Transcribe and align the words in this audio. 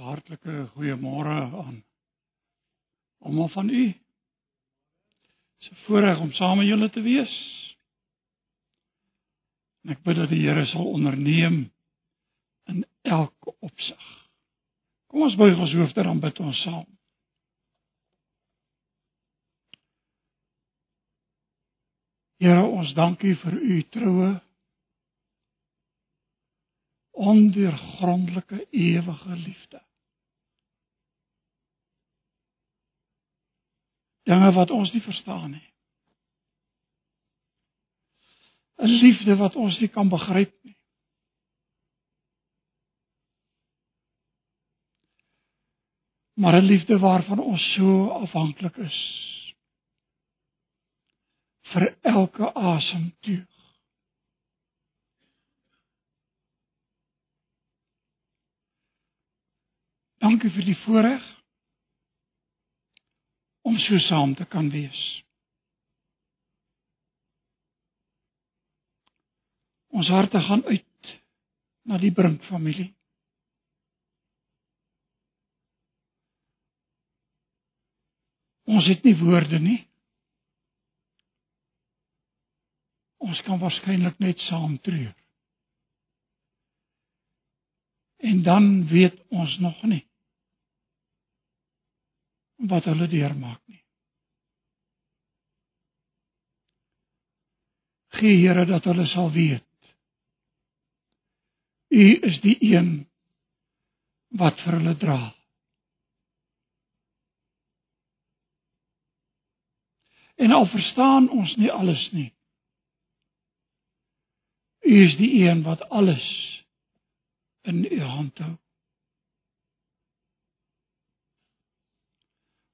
Hartlike 0.00 0.66
goeiemôre 0.74 1.36
aan 1.64 1.82
almal 3.20 3.48
van 3.48 3.68
u. 3.68 3.84
Dit 3.84 5.60
is 5.60 5.70
'n 5.70 5.82
voorreg 5.84 6.18
om 6.18 6.32
saam 6.32 6.56
met 6.56 6.66
julle 6.66 6.90
te 6.90 7.00
wees. 7.00 7.34
En 9.82 9.90
ek 9.90 10.02
bid 10.02 10.16
dat 10.16 10.28
die 10.28 10.46
Here 10.48 10.66
sal 10.66 10.86
onderneem 10.86 11.72
in 12.64 12.86
elke 13.02 13.54
opsig. 13.58 14.28
Kom 15.06 15.22
ons 15.22 15.36
buig 15.36 15.58
ons 15.58 15.72
hoofde 15.72 16.02
dan 16.02 16.20
bid 16.20 16.40
ons 16.40 16.62
saam. 16.62 16.86
Here, 22.40 22.62
ons 22.62 22.94
dankie 22.94 23.34
vir 23.36 23.52
u 23.52 23.82
troue 23.82 24.30
ondeurgrondelike 27.10 28.66
ewige 28.70 29.36
liefde. 29.36 29.89
Dinge 34.30 34.52
wat 34.54 34.70
ons 34.70 34.92
nie 34.94 35.02
verstaan 35.02 35.50
nie. 35.50 35.66
'n 38.80 38.88
Liefde 39.02 39.36
wat 39.36 39.56
ons 39.56 39.78
nie 39.80 39.88
kan 39.88 40.08
begryp 40.08 40.54
nie. 40.64 40.76
Maar 46.40 46.56
'n 46.60 46.64
liefde 46.72 46.98
waarvan 46.98 47.38
ons 47.38 47.72
so 47.74 48.08
afhanklik 48.08 48.76
is 48.76 48.98
vir 51.72 51.98
elke 52.00 52.54
asemteug. 52.54 53.46
Dankie 60.18 60.50
vir 60.50 60.64
die 60.64 60.78
voorreg 60.84 61.39
om 63.70 63.78
so 63.78 63.98
saam 63.98 64.34
te 64.34 64.44
kan 64.50 64.70
wees. 64.70 65.00
Ons 69.94 70.10
harte 70.10 70.40
gaan 70.42 70.64
uit 70.66 71.12
na 71.86 71.98
die 72.02 72.10
Brink 72.14 72.42
familie. 72.48 72.88
Ons 78.70 78.90
het 78.90 79.06
nie 79.06 79.14
woorde 79.22 79.62
nie. 79.62 79.78
Ons 83.22 83.38
kan 83.46 83.62
waarskynlik 83.62 84.18
net 84.18 84.42
saam 84.48 84.78
treur. 84.82 85.14
En 88.18 88.42
dan 88.42 88.70
weet 88.90 89.26
ons 89.30 89.58
nog 89.62 89.82
nie 89.86 90.04
wat 92.68 92.84
hulle 92.84 93.08
deurmaak 93.08 93.60
nie. 93.66 93.80
Gee 98.20 98.36
Here 98.42 98.66
dat 98.68 98.84
hulle 98.84 99.06
sal 99.06 99.32
weet 99.32 99.64
U 101.90 102.06
is 102.22 102.38
die 102.40 102.56
een 102.62 102.90
wat 104.38 104.60
vir 104.62 104.76
hulle 104.78 104.94
dra. 104.96 105.20
En 110.38 110.54
al 110.54 110.68
verstaan 110.70 111.26
ons 111.34 111.56
nie 111.58 111.72
alles 111.72 112.04
nie. 112.14 112.30
U 114.86 114.94
is 115.06 115.16
die 115.18 115.32
een 115.42 115.64
wat 115.66 115.82
alles 115.88 116.24
in 117.66 117.82
U 117.84 118.00
hand 118.00 118.38
hou. 118.38 118.54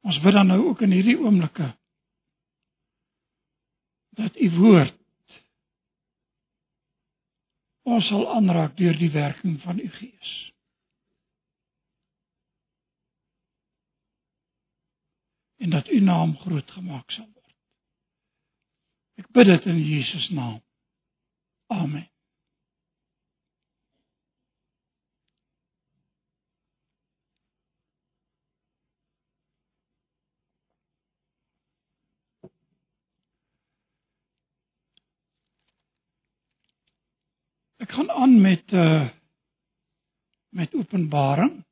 Ons 0.07 0.21
bid 0.23 0.37
dan 0.39 0.47
nou 0.47 0.61
ook 0.69 0.85
in 0.87 0.95
hierdie 0.95 1.19
oomblikke 1.19 1.73
dat 4.17 4.39
u 4.41 4.51
woord 4.55 4.95
ons 7.86 8.07
sal 8.11 8.25
aanraak 8.35 8.77
deur 8.79 8.97
die 8.98 9.11
werking 9.14 9.61
van 9.63 9.79
u 9.79 9.89
Gees. 9.98 10.33
En 15.63 15.70
dat 15.70 15.89
u 15.89 16.01
naam 16.01 16.36
groot 16.39 16.70
gemaak 16.70 17.11
sal 17.11 17.27
word. 17.27 17.55
Ek 19.23 19.30
bid 19.30 19.51
dit 19.51 19.70
in 19.70 19.79
Jesus 19.83 20.29
naam. 20.29 20.61
Amen. 21.67 22.11
Ek 37.86 37.92
gaan 37.95 38.11
aan 38.11 38.41
met 38.41 38.73
uh 38.73 39.08
met 40.51 40.74
Openbaring. 40.74 41.64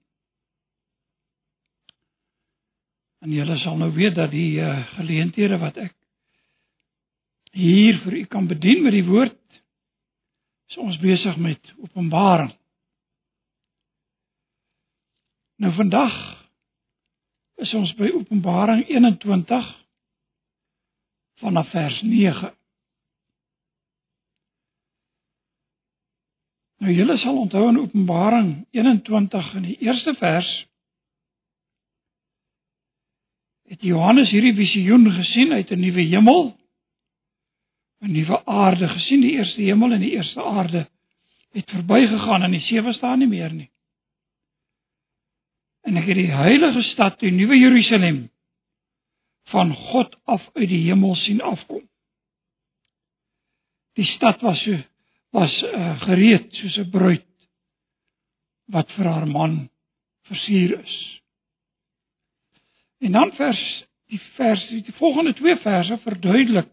En 3.19 3.31
julle 3.31 3.57
sal 3.59 3.77
nou 3.77 3.91
weet 3.93 4.15
dat 4.15 4.31
die 4.31 4.61
uh 4.63 4.87
geleenthede 4.95 5.59
wat 5.59 5.81
ek 5.83 5.95
hier 7.51 7.99
vir 8.05 8.21
u 8.21 8.25
kan 8.31 8.47
bedien 8.47 8.85
met 8.87 8.95
die 8.95 9.07
woord 9.09 9.59
is 10.71 10.79
ons 10.79 11.03
besig 11.03 11.37
met 11.37 11.75
Openbaring. 11.83 12.55
Nou 15.59 15.75
vandag 15.75 16.15
is 17.59 17.75
ons 17.75 17.91
by 17.99 18.13
Openbaring 18.15 18.87
21 18.87 19.73
vanaf 21.43 21.75
vers 21.75 22.03
9. 22.07 22.55
Nou 26.85 26.93
julle 26.93 27.15
sal 27.17 27.39
onthou 27.41 27.69
in 27.71 27.79
Openbaring 27.81 28.49
21 28.77 29.47
in 29.57 29.63
die 29.71 29.77
eerste 29.87 30.13
vers 30.21 30.49
het 33.73 33.87
Johannes 33.89 34.29
hierdie 34.29 34.53
visioen 34.59 35.09
gesien 35.15 35.55
uit 35.57 35.73
'n 35.73 35.81
nuwe 35.81 36.05
hemel 36.11 36.43
'n 38.03 38.13
nuwe 38.13 38.45
aarde 38.45 38.89
gesien 38.89 39.25
die 39.25 39.33
eerste 39.33 39.63
hemel 39.63 39.93
en 39.93 40.01
die 40.01 40.13
eerste 40.13 40.45
aarde 40.45 40.85
het 41.57 41.71
verbygegaan 41.71 42.43
en 42.43 42.51
die 42.51 42.61
sewe 42.61 42.93
staan 42.93 43.19
nie 43.19 43.29
meer 43.29 43.53
nie. 43.53 43.71
En 45.83 45.97
ek 45.97 46.07
het 46.07 46.17
die 46.17 46.33
heilige 46.33 46.83
stad, 46.83 47.21
die 47.21 47.31
nuwe 47.31 47.57
Jerusalem 47.57 48.31
van 49.45 49.75
God 49.75 50.17
af 50.25 50.51
uit 50.53 50.69
die 50.69 50.85
hemel 50.85 51.15
sien 51.15 51.41
afkom. 51.41 51.89
Die 53.95 54.05
stad 54.05 54.41
was 54.41 54.63
so 54.63 54.94
was 55.35 55.55
uh, 55.63 56.01
gereed 56.07 56.53
soos 56.55 56.77
'n 56.79 56.91
bruid 56.91 57.27
wat 58.71 58.91
vir 58.95 59.09
haar 59.11 59.27
man 59.27 59.69
versier 60.31 60.79
is. 60.79 60.95
En 63.03 63.13
dan 63.13 63.33
vers 63.35 63.63
die 64.07 64.21
vers 64.37 64.63
die 64.69 64.95
volgende 65.01 65.35
twee 65.35 65.57
verse 65.57 65.99
verduidelik 66.07 66.71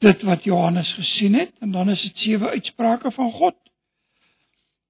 dit 0.00 0.22
wat 0.22 0.44
Johannes 0.44 0.94
gesien 0.96 1.34
het 1.34 1.52
en 1.60 1.70
dan 1.70 1.90
is 1.90 2.02
dit 2.02 2.16
sewe 2.16 2.48
uitsprake 2.48 3.10
van 3.10 3.30
God. 3.32 3.58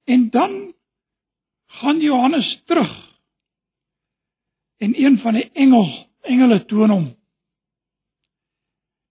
En 0.05 0.31
dan 0.31 0.75
gaan 1.67 2.01
Johannes 2.01 2.63
terug 2.65 2.95
en 4.79 4.95
een 5.05 5.19
van 5.19 5.35
die 5.35 5.51
engel 5.53 5.91
engele 6.21 6.65
toon 6.65 6.91
hom 6.91 7.09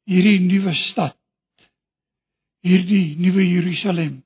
hierdie 0.03 0.39
nuwe 0.39 0.73
stad 0.73 1.20
hierdie 2.65 3.15
nuwe 3.21 3.45
Jerusalem 3.45 4.21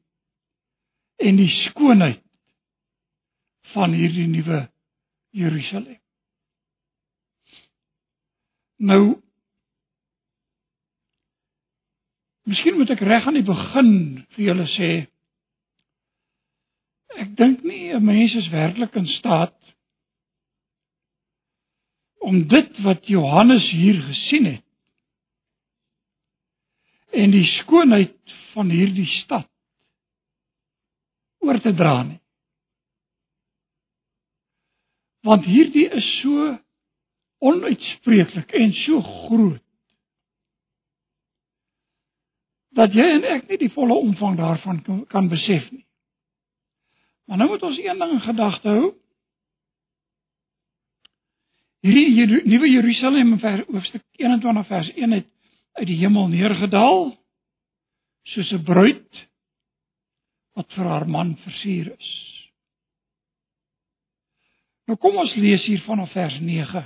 en 1.18 1.38
die 1.40 1.51
skoonheid 1.66 2.23
van 3.73 3.94
hierdie 3.96 4.28
nuwe 4.28 4.66
Jerusalem. 5.35 5.99
Nou 8.78 9.03
Miskien 12.46 12.76
moet 12.78 12.91
ek 12.93 13.02
reg 13.02 13.26
aan 13.26 13.40
die 13.40 13.47
begin 13.47 13.93
vir 14.35 14.43
julle 14.52 14.66
sê 14.76 14.90
ek 17.16 17.31
dink 17.40 17.64
nie 17.66 17.93
'n 17.96 18.05
mens 18.05 18.35
is 18.38 18.52
werklik 18.53 18.96
in 19.02 19.08
staat 19.16 19.55
om 22.22 22.47
dit 22.47 22.78
wat 22.85 23.08
Johannes 23.08 23.66
hier 23.72 23.97
gesien 24.02 24.46
het 24.46 24.64
en 27.16 27.31
die 27.31 27.47
skoonheid 27.61 28.15
van 28.54 28.70
hierdie 28.70 29.08
stad 29.22 29.50
oor 31.46 31.60
te 31.62 31.74
dra 31.74 31.98
nie. 32.04 32.22
Want 35.26 35.46
hierdie 35.50 35.88
is 35.90 36.08
so 36.22 36.54
onuitspreeklik 37.46 38.54
en 38.58 38.74
so 38.86 39.02
groot 39.02 39.62
dat 42.76 42.94
jy 42.94 43.06
en 43.16 43.26
ek 43.38 43.48
nie 43.48 43.60
die 43.62 43.72
volle 43.72 43.96
omvang 43.96 44.36
daarvan 44.36 44.82
kan 45.08 45.30
besef 45.32 45.70
nie. 45.72 45.86
Maar 47.26 47.40
nou 47.40 47.50
moet 47.54 47.64
ons 47.64 47.78
een 47.80 48.00
ding 48.02 48.12
in 48.18 48.26
gedagte 48.26 48.70
hou. 48.70 48.90
Hierdie 51.86 52.42
nuwe 52.50 52.70
Jerusalem 52.70 53.38
in 53.38 53.64
hoofstuk 53.70 54.04
21 54.20 54.68
vers 54.68 54.90
1 54.92 55.16
het 55.16 55.30
uit 55.80 55.88
die 55.88 55.98
hemel 56.02 56.28
neergedaal 56.34 57.14
soos 58.32 58.52
'n 58.52 58.64
bruid 58.64 59.28
wat 60.56 60.72
vir 60.74 60.86
haar 60.86 61.08
man 61.08 61.36
versier 61.44 61.92
is. 61.94 62.12
Nou 64.88 64.98
kom 64.98 65.18
ons 65.18 65.36
lees 65.36 65.66
hier 65.66 65.82
vanaf 65.86 66.12
vers 66.12 66.40
9. 66.40 66.86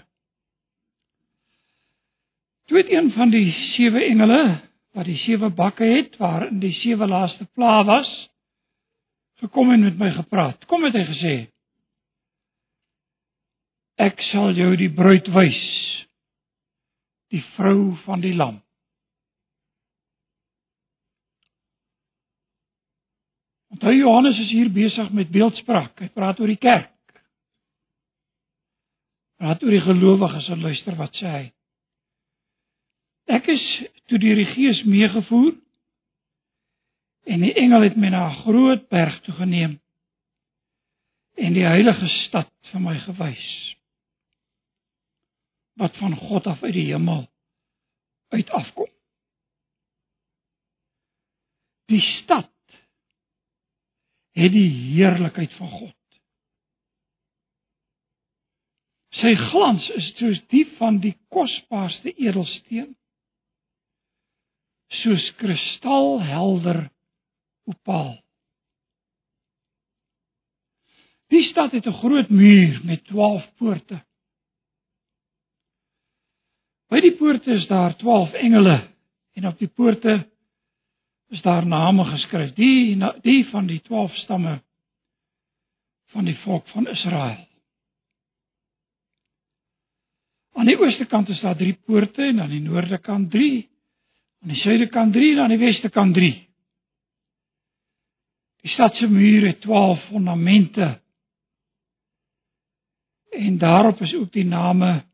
Toe 2.69 2.77
het 2.77 2.91
een 2.91 3.11
van 3.11 3.29
die 3.29 3.51
sewe 3.75 4.03
engele 4.05 4.61
wat 4.97 5.05
die 5.05 5.17
sewe 5.17 5.49
bakke 5.49 5.85
het 5.85 6.17
waarin 6.17 6.59
die 6.59 6.73
sewe 6.73 7.07
laaste 7.07 7.45
pla 7.55 7.83
was 7.83 8.09
gekom 9.39 9.71
en 9.71 9.83
met 9.83 9.97
my 9.97 10.11
gepraat. 10.11 10.65
Kom 10.65 10.83
het 10.83 10.97
hy 10.97 11.05
gesê: 11.07 11.35
Ek 13.99 14.21
sal 14.31 14.55
jou 14.55 14.71
die 14.79 14.91
bruid 14.95 15.27
wys, 15.35 15.59
die 17.31 17.43
vrou 17.55 17.95
van 18.05 18.23
die 18.23 18.35
lam. 18.35 18.59
Onthou 23.79 23.95
Johannes 23.95 24.39
is 24.39 24.49
hier 24.51 24.67
besig 24.75 25.11
met 25.15 25.29
beeldspraak. 25.31 26.01
Hy 26.03 26.09
praat 26.11 26.39
oor 26.43 26.51
die 26.51 26.59
kerk. 26.59 26.91
Praat 29.39 29.63
oor 29.63 29.71
die 29.71 29.85
gelowiges 29.85 30.49
en 30.51 30.65
luister 30.65 30.97
wat 30.99 31.15
sê 31.15 31.29
hy. 31.31 31.45
Ek 33.31 33.47
is 33.53 33.63
toe 34.11 34.19
deur 34.19 34.35
die 34.35 34.49
Gees 34.51 34.83
meegevoer 34.83 35.53
en 37.31 37.47
die 37.47 37.53
engel 37.61 37.87
het 37.87 37.95
my 37.95 38.11
na 38.11 38.25
'n 38.27 38.41
groot 38.41 38.83
berg 38.91 39.21
toe 39.23 39.37
geneem 39.39 39.79
en 41.39 41.53
die 41.53 41.63
heilige 41.63 42.11
stad 42.27 42.51
vir 42.73 42.83
my 42.83 42.99
gewys 43.07 43.47
wat 45.79 45.95
van 46.03 46.19
God 46.19 46.51
af 46.51 46.63
uit 46.63 46.73
die 46.73 46.89
hemel 46.91 47.29
uit 48.35 48.49
afkom. 48.49 48.91
Die 51.87 52.01
stad 52.01 52.51
het 54.37 54.51
die 54.51 54.69
heerlikheid 54.69 55.53
van 55.57 55.69
God. 55.69 55.95
Sy 59.19 59.33
glans 59.49 59.89
is 59.97 60.13
soos 60.19 60.39
die 60.53 60.65
van 60.77 60.99
die 61.03 61.15
kosbaarste 61.33 62.13
edelsteen 62.13 62.93
soos 65.01 65.25
kristalhelder 65.37 66.87
opaal. 67.69 68.17
Die 71.29 71.43
stad 71.51 71.71
het 71.71 71.85
'n 71.85 71.99
groot 72.01 72.29
muur 72.29 72.81
met 72.83 73.05
12 73.05 73.45
poorte. 73.57 74.05
By 76.89 76.99
die 76.99 77.15
poorte 77.17 77.51
is 77.51 77.67
daar 77.67 77.95
12 77.97 78.33
engele 78.33 78.89
en 79.33 79.45
op 79.45 79.59
die 79.59 79.67
poorte 79.67 80.29
is 81.29 81.41
daar 81.41 81.65
name 81.67 82.05
geskryf. 82.05 82.53
Die 82.53 82.97
die 83.21 83.45
van 83.49 83.67
die 83.67 83.81
12 83.81 84.15
stamme 84.15 84.61
van 86.09 86.25
die 86.25 86.37
volk 86.37 86.67
van 86.67 86.87
Israel. 86.87 87.47
Aan 90.53 90.65
die 90.65 90.79
ooste 90.79 91.05
kant 91.05 91.29
is 91.29 91.39
daar 91.39 91.55
3 91.55 91.73
poorte 91.85 92.23
en 92.23 92.41
aan 92.41 92.49
die 92.49 92.61
noorde 92.61 92.97
kant 92.97 93.31
3. 93.31 93.69
Aan 94.41 94.53
die 94.53 94.57
suide 94.57 94.87
kant 94.87 95.13
3 95.13 95.31
en 95.31 95.39
aan 95.39 95.53
die 95.53 95.61
weste 95.61 95.89
kant 95.89 96.13
3. 96.13 96.47
Die 98.61 98.71
stad 98.71 98.95
se 98.95 99.07
mure 99.07 99.47
het 99.47 99.61
12 99.61 100.03
fondamente. 100.07 101.01
En 103.29 103.57
daarop 103.57 104.01
is 104.01 104.13
ook 104.15 104.31
die 104.31 104.45
name 104.45 105.05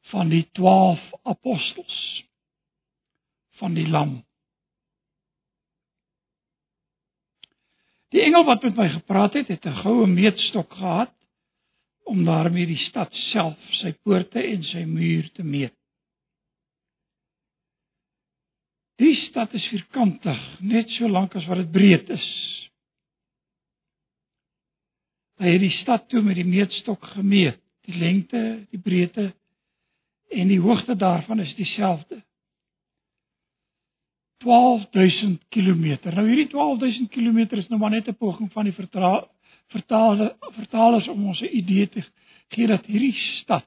van 0.00 0.28
die 0.28 0.48
12 0.52 1.00
apostels 1.22 2.24
van 3.50 3.74
die 3.74 3.88
lam. 3.88 4.23
Die 8.14 8.22
engel 8.22 8.44
wat 8.46 8.62
met 8.62 8.76
my 8.78 8.88
gepraat 8.92 9.34
het, 9.34 9.48
het 9.48 9.64
'n 9.66 9.80
goue 9.82 10.06
meetstok 10.06 10.72
gehad 10.72 11.14
om 12.04 12.24
daarmee 12.24 12.66
die 12.66 12.84
stad 12.88 13.12
self, 13.12 13.58
sy 13.82 13.92
poorte 13.92 14.42
en 14.42 14.62
sy 14.62 14.84
muur 14.84 15.30
te 15.32 15.42
meet. 15.42 15.74
Die 18.96 19.14
stad 19.14 19.54
is 19.54 19.66
vierkantig, 19.66 20.60
net 20.60 20.90
so 20.90 21.08
lank 21.08 21.34
as 21.34 21.46
wat 21.46 21.56
dit 21.56 21.70
breed 21.70 22.10
is. 22.10 22.28
Hy 25.42 25.50
het 25.56 25.60
die 25.60 25.78
stad 25.80 26.08
toe 26.08 26.22
met 26.22 26.38
die 26.38 26.46
meetstok 26.46 27.02
gemeet, 27.16 27.58
die 27.88 27.98
lengte, 27.98 28.66
die 28.70 28.78
breedte 28.78 29.32
en 30.30 30.48
die 30.48 30.60
hoogte 30.60 30.94
daarvan 30.96 31.40
is 31.40 31.54
dieselfde. 31.54 32.22
12000 34.44 35.40
km. 35.48 36.12
Nou 36.14 36.26
hierdie 36.28 36.50
12000 36.52 37.10
km 37.10 37.56
is 37.58 37.68
nou 37.68 37.80
maar 37.80 37.90
net 37.90 38.08
'n 38.08 38.16
poging 38.16 38.52
van 38.52 38.64
die 38.64 38.76
vertale 38.76 40.36
vertalers 40.56 41.08
om 41.08 41.26
ons 41.26 41.40
'n 41.40 41.56
idee 41.56 41.88
te 41.88 42.04
gee 42.48 42.66
dat 42.66 42.86
hierdie 42.86 43.16
stad 43.40 43.66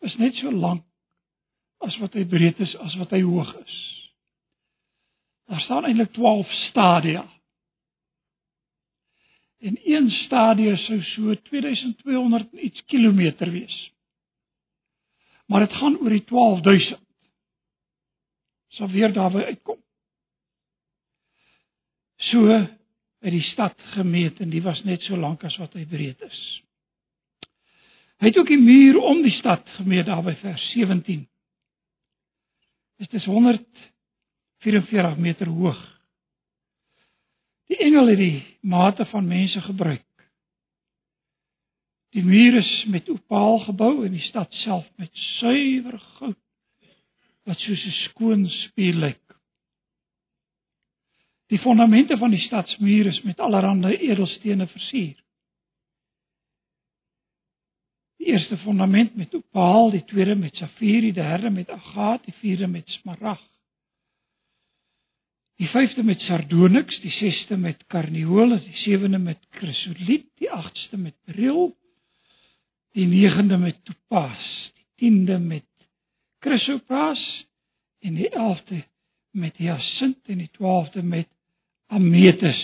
is 0.00 0.16
net 0.16 0.34
so 0.34 0.50
lank 0.50 0.84
as 1.84 1.96
wat 2.00 2.14
hy 2.14 2.24
breed 2.24 2.60
is 2.60 2.74
as 2.76 2.96
wat 2.96 3.10
hy 3.10 3.20
hoog 3.22 3.52
is. 3.60 3.76
Daar 5.48 5.60
staan 5.60 5.84
eintlik 5.84 6.12
12 6.12 6.52
stadia. 6.70 7.24
En 9.60 9.78
een 9.84 10.10
stadie 10.10 10.76
sou 10.76 11.02
so 11.02 11.34
2200 11.34 12.52
iets 12.52 12.84
kilometer 12.84 13.50
wees. 13.50 13.92
Maar 15.46 15.60
dit 15.60 15.72
gaan 15.72 15.98
oor 16.00 16.10
die 16.10 16.24
12000. 16.24 17.03
Sal 18.74 18.90
weer 18.90 19.12
daarby 19.12 19.44
uitkom. 19.50 19.78
So 22.30 22.48
uit 23.24 23.32
die 23.32 23.42
stad 23.52 23.80
gemeet 23.94 24.40
en 24.40 24.50
die 24.50 24.62
was 24.62 24.82
net 24.84 25.02
so 25.06 25.16
lank 25.16 25.44
as 25.44 25.56
wat 25.60 25.72
hy 25.78 25.84
breed 25.88 26.20
is. 26.26 26.40
Hy 28.20 28.30
het 28.30 28.38
ook 28.38 28.50
die 28.50 28.60
muur 28.60 28.98
om 29.00 29.22
die 29.24 29.34
stad 29.38 29.68
gemeet 29.78 30.06
daar 30.06 30.22
by 30.24 30.34
vers 30.42 30.64
17. 30.72 31.24
Dit 33.02 33.12
is 33.12 33.24
144 33.24 35.18
meter 35.18 35.50
hoog. 35.50 35.80
Die 37.70 37.78
engel 37.80 38.12
het 38.12 38.20
die 38.20 38.44
mate 38.60 39.06
van 39.10 39.26
mense 39.28 39.60
gebruik. 39.64 40.06
Die 42.14 42.22
muur 42.24 42.60
is 42.60 42.84
met 42.88 43.08
opaal 43.10 43.58
gebou 43.64 44.04
en 44.06 44.12
die 44.14 44.26
stad 44.28 44.52
self 44.62 44.86
met 45.00 45.10
suiwer 45.38 45.98
goud 46.18 46.43
wat 47.44 47.58
soos 47.58 47.84
'n 47.84 47.96
skoon 48.08 48.48
spieël 48.48 48.98
lyk. 49.06 49.24
Die 51.52 51.58
fondamente 51.58 52.16
van 52.16 52.30
die 52.30 52.40
stadsmuur 52.40 53.06
is 53.06 53.22
met 53.22 53.40
allerlei 53.40 53.96
edelstene 53.96 54.66
versier. 54.66 55.16
Die 58.16 58.26
eerste 58.32 58.56
fondament 58.56 59.16
met 59.16 59.34
opaal, 59.34 59.90
die 59.90 60.04
tweede 60.04 60.34
met 60.34 60.56
safier, 60.56 61.00
die 61.00 61.12
derde 61.12 61.50
met 61.50 61.70
agaat, 61.70 62.24
die 62.24 62.34
vierde 62.40 62.66
met 62.66 62.88
smarag. 62.88 63.42
Die 65.60 65.68
vyfde 65.68 66.02
met 66.02 66.20
sardonyx, 66.20 66.96
die 67.04 67.12
sesde 67.14 67.56
met 67.56 67.84
karnieol, 67.86 68.56
die 68.58 68.78
sewende 68.82 69.18
met 69.18 69.44
chrysoliet, 69.50 70.26
die 70.40 70.50
agste 70.50 70.96
met 70.96 71.14
beryl, 71.28 71.76
die 72.96 73.06
negende 73.06 73.58
met 73.58 73.84
topaas, 73.84 74.48
die 74.74 74.86
tiende 74.96 75.38
met 75.38 75.66
chrysoprase 76.44 77.46
en 78.04 78.18
die 78.18 78.28
elfde 78.28 78.82
met 79.32 79.56
hyasint 79.56 80.28
en 80.28 80.42
die 80.42 80.50
twaalfde 80.52 81.02
met 81.02 81.28
ametis. 81.92 82.62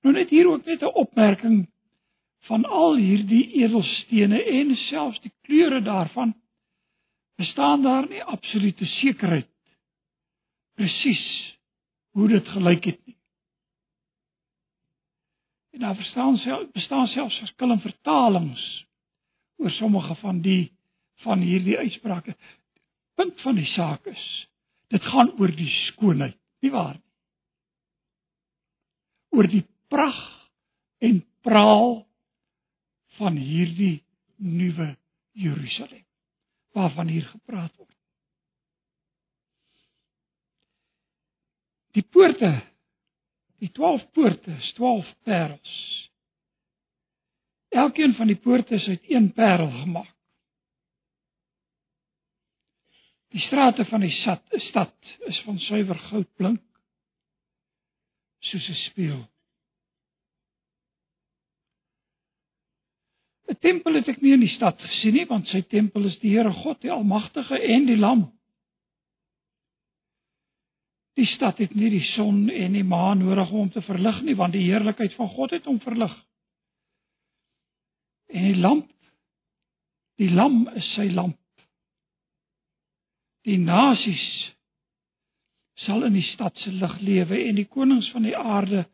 Nou 0.00 0.14
net 0.14 0.30
hier 0.30 0.48
ook 0.48 0.64
net 0.64 0.82
'n 0.82 0.94
opmerking 1.02 1.68
van 2.48 2.64
al 2.64 2.96
hierdie 2.96 3.52
edelstene 3.62 4.42
en 4.42 4.76
selfs 4.76 5.20
die 5.20 5.32
kleure 5.42 5.82
daarvan 5.82 6.34
bestaan 7.36 7.82
daar 7.82 8.08
nie 8.08 8.22
absolute 8.24 8.84
sekerheid 8.84 9.48
presies 10.74 11.26
hoe 12.16 12.28
dit 12.28 12.48
gelyk 12.48 12.84
het 12.84 13.06
nie. 13.06 13.16
En 15.70 15.80
daar 15.80 15.94
verstaan 15.94 16.36
self 16.36 16.70
bestaan 16.72 17.06
selfs 17.06 17.38
verskillende 17.38 17.82
vertalings 17.82 18.86
oor 19.56 19.70
sommige 19.70 20.14
van 20.14 20.40
die 20.40 20.72
van 21.24 21.42
hierdie 21.44 21.78
uitsprake. 21.78 22.34
Punt 23.18 23.40
van 23.44 23.58
die 23.58 23.68
saak 23.74 24.06
is, 24.10 24.24
dit 24.90 25.04
gaan 25.12 25.32
oor 25.38 25.52
die 25.54 25.70
skoonheid, 25.86 26.38
nie 26.64 26.72
waar 26.72 26.96
nie? 26.96 27.06
Oor 29.30 29.46
die 29.46 29.62
pragt 29.92 30.48
en 30.98 31.20
praal 31.46 32.00
van 33.20 33.36
hierdie 33.38 34.00
nuwe 34.36 34.96
Jerusalem 35.38 36.04
waarvan 36.74 37.10
hier 37.10 37.26
gepraat 37.30 37.70
word. 37.78 37.94
Die 41.94 42.06
poorte 42.06 42.50
Die 43.60 43.68
12 43.76 44.10
poorte 44.16 44.50
is 44.56 44.72
12 44.72 45.08
parels. 45.22 45.72
Elkeen 47.68 48.14
van 48.16 48.26
die 48.26 48.38
poorte 48.40 48.74
is 48.74 48.86
uit 48.88 49.10
een 49.10 49.32
parel 49.32 49.70
gemaak. 49.70 50.14
Die 53.30 53.40
strate 53.40 53.84
van 53.86 54.02
die 54.02 54.14
stad, 54.22 54.42
stad 54.70 54.94
is 55.30 55.38
van 55.46 55.58
suiwer 55.58 55.98
goud 56.08 56.28
blink 56.36 56.62
soos 58.40 58.68
'n 58.68 58.80
spieël. 58.88 59.22
'n 63.50 63.58
Tempel 63.60 63.94
het 63.94 64.08
ek 64.08 64.20
nie 64.22 64.32
in 64.32 64.40
die 64.46 64.54
stad 64.56 64.80
gesien 64.80 65.14
nie, 65.14 65.26
want 65.26 65.46
sy 65.46 65.62
tempel 65.62 66.06
is 66.06 66.18
die 66.18 66.30
Here 66.30 66.52
God, 66.52 66.80
die 66.80 66.90
Almagtige 66.90 67.58
en 67.58 67.86
die 67.86 67.96
Lam. 67.96 68.30
Die 71.18 71.26
stad 71.26 71.58
het 71.58 71.74
nie 71.74 71.90
die 71.90 72.06
son 72.14 72.48
en 72.48 72.72
die 72.72 72.86
maan 72.86 73.18
nodig 73.18 73.50
om 73.50 73.70
te 73.70 73.82
verlig 73.82 74.22
nie, 74.22 74.36
want 74.38 74.52
die 74.52 74.64
heerlikheid 74.64 75.14
van 75.18 75.28
God 75.28 75.50
het 75.50 75.66
hom 75.68 75.80
verlig. 75.80 76.14
En 78.30 78.46
die 78.46 78.56
lamp 78.56 78.88
die 80.20 80.30
lam 80.30 80.66
is 80.76 80.86
sy 80.94 81.08
lamp. 81.16 81.39
Die 83.48 83.58
nasies 83.58 84.24
sal 85.86 86.04
in 86.04 86.16
die 86.18 86.26
stad 86.34 86.56
se 86.60 86.72
lig 86.72 86.98
lewe 87.00 87.38
en 87.48 87.56
die 87.56 87.68
konings 87.68 88.10
van 88.12 88.26
die 88.26 88.36
aarde 88.36 88.84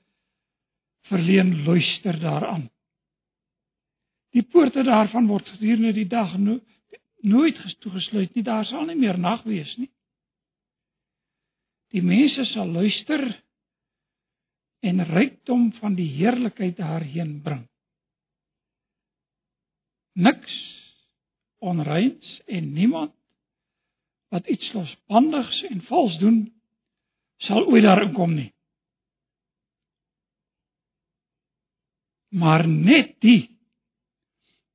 verleen 1.10 1.64
luister 1.66 2.18
daaraan. 2.20 2.68
Die 4.34 4.44
poorte 4.44 4.84
daarvan 4.86 5.26
word 5.30 5.48
gedurende 5.54 5.94
die 5.96 6.08
dag 6.10 6.36
no 6.38 6.60
nooit 7.26 7.58
toegesluit 7.82 8.34
nie, 8.36 8.44
daar 8.46 8.66
sal 8.68 8.84
nie 8.86 8.98
meer 8.98 9.18
nag 9.18 9.42
wees 9.48 9.72
nie. 9.80 9.88
Die 11.90 12.02
mense 12.04 12.44
sal 12.52 12.68
luister 12.70 13.24
en 14.86 15.02
rykdom 15.08 15.72
van 15.80 15.96
die 15.98 16.06
heerlikheid 16.18 16.76
daarheen 16.78 17.40
bring. 17.42 17.64
Niks 20.14 20.54
onreins 21.58 22.40
en 22.46 22.72
niemand 22.76 23.15
wat 24.28 24.47
iets 24.47 24.73
losbandigs 24.73 25.62
en 25.71 25.83
vals 25.88 26.18
doen 26.18 26.38
sal 27.37 27.66
ooit 27.66 27.85
daarin 27.85 28.12
kom 28.16 28.35
nie. 28.35 28.50
Maar 32.28 32.66
net 32.68 33.16
die 33.21 33.56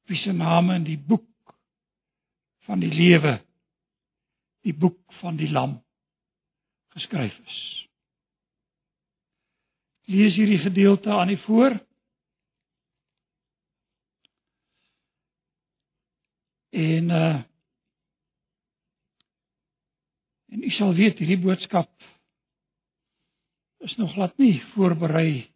wie 0.09 0.17
se 0.17 0.31
name 0.31 0.75
in 0.75 0.85
die 0.87 0.99
boek 0.99 1.55
van 2.67 2.79
die 2.79 2.91
lewe 2.93 3.39
die 4.61 4.73
boek 4.77 4.99
van 5.21 5.37
die 5.37 5.49
lam 5.49 5.79
geskryf 6.93 7.37
is. 7.45 7.59
Lees 10.11 10.35
hierdie 10.35 10.59
gedeelte 10.61 11.13
aan 11.15 11.31
die 11.31 11.39
voor. 11.45 11.77
En 16.71 17.09
uh 17.09 17.50
en 20.51 20.63
u 20.63 20.71
sal 20.75 20.93
weet 20.97 21.19
hierdie 21.21 21.39
boodskap 21.41 21.91
is 23.87 23.95
nog 23.97 24.13
glad 24.13 24.37
nie 24.37 24.59
voorberei 24.73 25.47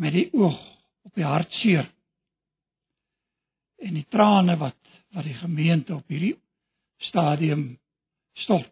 met 0.00 0.14
die 0.16 0.28
oog 0.32 0.60
op 1.04 1.14
die 1.18 1.26
hartseer 1.26 1.90
en 3.84 3.98
die 3.98 4.06
trane 4.10 4.56
wat 4.60 4.80
wat 5.14 5.26
die 5.28 5.36
gemeente 5.38 5.94
op 5.94 6.08
hierdie 6.10 6.34
stadium 7.10 7.66
stort 8.42 8.70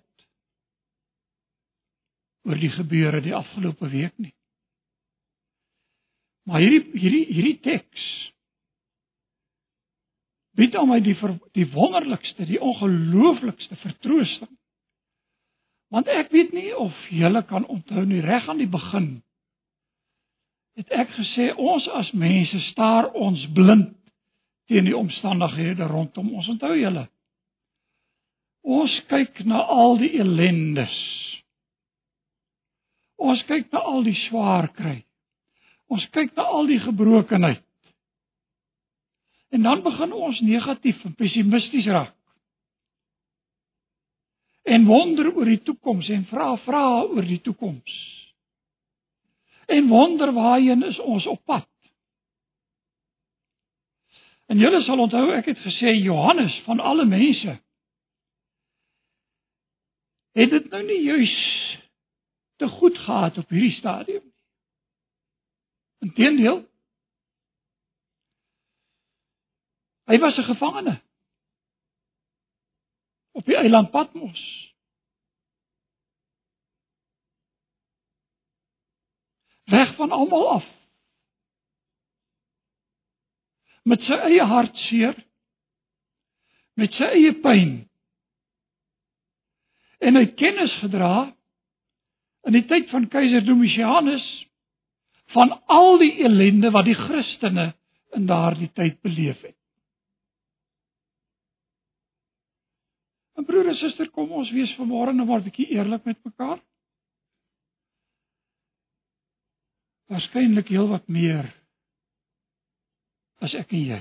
oor 2.48 2.58
die 2.58 2.72
gebeure 2.74 3.20
die 3.22 3.34
afgelope 3.34 3.86
week 3.92 4.16
nie. 4.18 4.32
Maar 6.48 6.64
hierdie 6.64 6.82
hierdie 6.98 7.26
hierdie 7.30 7.58
teks 7.62 8.06
bied 10.56 10.76
aan 10.76 10.88
my 10.90 11.00
die 11.00 11.16
ver, 11.16 11.36
die 11.56 11.68
wonderlikste, 11.72 12.46
die 12.46 12.60
ongelooflikste 12.60 13.76
vertroosting. 13.80 14.52
Want 15.92 16.08
ek 16.08 16.32
weet 16.32 16.52
nie 16.56 16.70
of 16.76 16.96
julle 17.12 17.42
kan 17.48 17.66
onthou 17.68 18.04
nie 18.08 18.20
reg 18.24 18.48
aan 18.48 18.60
die 18.60 18.70
begin 18.70 19.22
het 20.78 20.92
ek 20.96 21.10
gesê 21.16 21.50
ons 21.60 21.86
as 21.98 22.12
mense 22.16 22.60
staar 22.70 23.10
ons 23.12 23.42
blind 23.56 23.92
teen 24.70 24.86
die 24.88 24.96
omstandighede 24.96 25.88
rondom 25.90 26.32
ons. 26.32 26.48
Onthou 26.48 26.72
julle? 26.78 27.06
Ons 28.62 28.94
kyk 29.10 29.42
na 29.48 29.64
al 29.74 29.98
die 30.00 30.14
ellendes. 30.22 30.94
Ons 33.22 33.42
kyk 33.48 33.68
na 33.74 33.82
al 33.90 34.06
die 34.06 34.16
swaar 34.28 34.70
kry. 34.76 35.02
Ons 35.92 36.06
kyk 36.14 36.32
na 36.38 36.46
al 36.56 36.70
die 36.70 36.80
gebrokenheid. 36.80 37.62
En 39.52 39.62
dan 39.62 39.82
begin 39.84 40.12
ons 40.12 40.40
negatief 40.40 41.04
en 41.04 41.14
pessimisties 41.14 41.86
raak 41.86 42.16
en 44.62 44.84
wonder 44.86 45.32
oor 45.34 45.48
die 45.50 45.62
toekoms 45.66 46.08
en 46.14 46.24
vra 46.30 46.52
vrae 46.62 47.08
oor 47.10 47.26
die 47.26 47.40
toekoms. 47.42 47.94
En 49.66 49.88
wonder 49.90 50.32
waarheen 50.32 50.84
is 50.86 50.98
ons 51.02 51.26
op 51.26 51.42
pad? 51.44 51.68
En 54.46 54.60
julle 54.60 54.82
sal 54.86 55.02
onthou 55.02 55.32
ek 55.34 55.50
het 55.50 55.60
gesê 55.64 55.96
Johannes 55.98 56.54
van 56.66 56.80
alle 56.80 57.06
mense 57.08 57.58
het 60.32 60.50
dit 60.50 60.68
nou 60.72 60.82
nie 60.86 61.00
juis 61.04 61.38
te 62.56 62.68
goed 62.68 62.98
gehad 62.98 63.38
op 63.38 63.50
hierdie 63.50 63.74
stadium 63.76 64.22
nie. 64.22 64.30
Inteendeel 66.02 66.62
Hy 70.12 70.18
was 70.18 70.36
'n 70.36 70.44
gevangene 70.44 71.00
op 73.32 73.44
die 73.44 73.56
eiland 73.56 73.90
Patmos. 73.90 74.40
Weg 79.64 79.94
van 79.96 80.10
almal 80.10 80.50
af. 80.50 80.66
Met 83.82 84.00
sy 84.00 84.18
eie 84.28 84.44
hartseer, 84.44 85.16
met 86.74 86.92
sy 86.92 87.08
eie 87.16 87.32
pyn. 87.40 87.72
En 89.98 90.20
hy 90.20 90.26
kennis 90.26 90.76
gedra 90.84 91.32
in 92.44 92.52
die 92.52 92.66
tyd 92.68 92.92
van 92.92 93.08
keiser 93.08 93.44
Domitianus 93.48 94.28
van 95.32 95.56
al 95.66 95.98
die 95.98 96.14
ellende 96.20 96.70
wat 96.70 96.84
die 96.84 97.00
Christene 97.00 97.72
in 98.12 98.26
daardie 98.26 98.72
tyd 98.76 99.00
beleef 99.00 99.40
het. 99.40 99.61
En 103.42 103.46
broer 103.48 103.72
en 103.72 103.74
suster, 103.74 104.06
kom 104.14 104.30
ons 104.38 104.50
wees 104.54 104.70
vanmôre 104.78 105.10
nou 105.16 105.24
maar 105.26 105.40
'n 105.40 105.48
bietjie 105.48 105.72
eerlik 105.74 106.04
met 106.06 106.18
mekaar. 106.24 106.60
Waarskynlik 110.06 110.68
heel 110.68 110.86
wat 110.86 111.08
meer 111.08 111.50
as 113.40 113.54
ek 113.58 113.72
en 113.72 113.84
jy. 113.88 114.00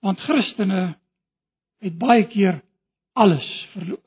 Want 0.00 0.24
Christene 0.24 0.98
het 1.84 1.98
baie 1.98 2.24
keer 2.28 2.62
alles 3.12 3.68
verloor. 3.76 4.04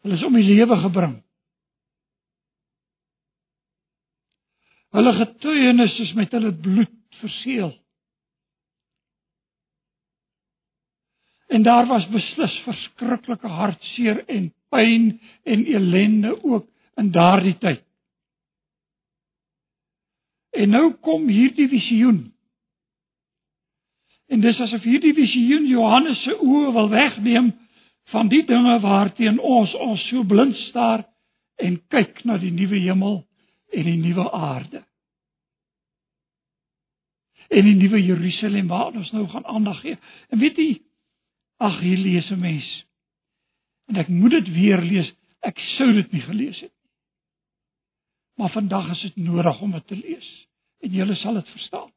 Hulle 0.00 0.14
is 0.14 0.24
om 0.24 0.32
die 0.32 0.54
lewe 0.54 0.76
gebring. 0.88 1.22
Hulle 4.96 5.12
getuienis 5.12 6.00
is 6.00 6.14
met 6.14 6.32
hulle 6.32 6.56
bloed 6.56 6.96
verseël. 7.20 7.74
En 11.46 11.62
daar 11.62 11.86
was 11.86 12.08
beslis 12.08 12.54
verskriklike 12.64 13.48
hartseer 13.48 14.24
en 14.26 14.48
pyn 14.68 15.20
en 15.44 15.64
elende 15.64 16.32
ook 16.42 16.66
in 16.96 17.10
daardie 17.10 17.56
tyd. 17.58 17.82
En 20.50 20.72
nou 20.72 20.94
kom 21.04 21.28
hierdie 21.28 21.68
visioen. 21.68 22.32
En 24.26 24.40
dis 24.40 24.60
asof 24.60 24.82
hierdie 24.82 25.14
visioen 25.14 25.68
Johannes 25.70 26.22
se 26.24 26.34
oë 26.34 26.72
wil 26.74 26.88
wegneem 26.90 27.52
van 28.10 28.28
die 28.32 28.42
dinge 28.46 28.80
waarteen 28.82 29.38
ons 29.38 29.74
ons 29.74 30.08
so 30.10 30.24
blind 30.26 30.56
staar 30.66 31.04
en 31.62 31.78
kyk 31.92 32.24
na 32.24 32.40
die 32.42 32.52
nuwe 32.54 32.80
hemel 32.88 33.20
en 33.70 33.88
die 33.90 33.98
nuwe 34.00 34.26
aarde 34.32 34.82
en 37.48 37.64
die 37.64 37.74
nuwe 37.74 38.02
Jerusalem 38.02 38.68
waar 38.68 38.94
ons 38.94 39.12
nou 39.12 39.26
gaan 39.28 39.46
aandag 39.46 39.80
gee. 39.80 39.98
En 40.30 40.38
weet 40.38 40.56
jy, 40.56 40.70
ag 41.62 41.80
hier 41.80 41.98
lees 41.98 42.30
'n 42.30 42.40
mens. 42.40 42.84
En 43.88 43.96
ek 43.96 44.08
moet 44.08 44.30
dit 44.30 44.52
weer 44.54 44.80
lees. 44.82 45.12
Ek 45.40 45.58
sou 45.58 45.92
dit 45.92 46.12
nie 46.12 46.22
gelees 46.22 46.60
het 46.60 46.72
nie. 46.72 46.90
Maar 48.36 48.50
vandag 48.50 48.90
is 48.90 49.00
dit 49.00 49.16
nodig 49.16 49.60
om 49.60 49.72
dit 49.72 49.86
te 49.86 49.96
lees 49.96 50.46
en 50.80 50.92
julle 50.92 51.14
sal 51.14 51.34
dit 51.34 51.48
verstaan. 51.48 51.90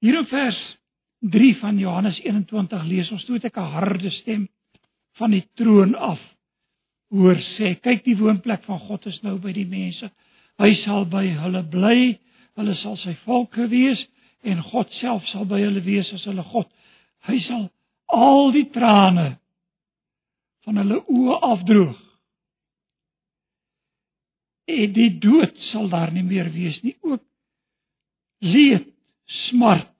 Hier 0.00 0.18
in 0.18 0.26
vers 0.26 0.76
3 1.20 1.56
van 1.56 1.78
Johannes 1.78 2.20
21 2.20 2.84
lees 2.84 3.10
ons 3.10 3.24
toe 3.24 3.38
ek 3.42 3.56
'n 3.56 3.72
harde 3.72 4.10
stem 4.10 4.48
van 5.18 5.30
die 5.30 5.44
troon 5.54 5.94
af 5.94 6.20
hoor 7.14 7.38
sê 7.56 7.74
kyk 7.80 8.04
die 8.04 8.16
woonplek 8.18 8.64
van 8.64 8.78
God 8.78 9.06
is 9.06 9.20
nou 9.22 9.38
by 9.38 9.52
die 9.52 9.68
mense 9.68 10.10
hy 10.62 10.70
sal 10.82 11.06
by 11.10 11.24
hulle 11.38 11.62
bly 11.70 11.98
hulle 12.58 12.74
sal 12.82 12.96
sy 13.02 13.14
volk 13.24 13.56
wees 13.70 14.00
en 14.44 14.62
God 14.70 14.90
self 15.00 15.24
sal 15.32 15.46
by 15.48 15.60
hulle 15.62 15.82
wees 15.84 16.10
as 16.14 16.26
hulle 16.28 16.44
God. 16.52 16.68
Hy 17.28 17.38
sal 17.46 17.68
al 18.14 18.52
die 18.54 18.66
trane 18.74 19.28
van 20.64 20.80
hulle 20.80 21.00
oë 21.02 21.38
afdroog. 21.52 22.00
En 24.74 24.92
die 24.96 25.10
dood 25.20 25.56
sal 25.70 25.90
daar 25.92 26.12
nie 26.12 26.24
meer 26.24 26.48
wees 26.52 26.78
nie. 26.84 26.94
Ook 27.04 27.22
leed 28.44 28.86
smart 29.48 29.90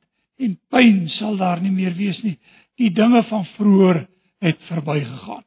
en 0.41 0.57
pyn 0.73 1.05
sal 1.19 1.37
daar 1.41 1.61
nie 1.63 1.73
meer 1.73 1.97
wees 1.97 2.21
nie. 2.25 2.37
Die 2.81 2.91
dinge 2.95 3.23
van 3.29 3.45
vroeër 3.57 4.05
het 4.45 4.63
verbygegaan. 4.69 5.45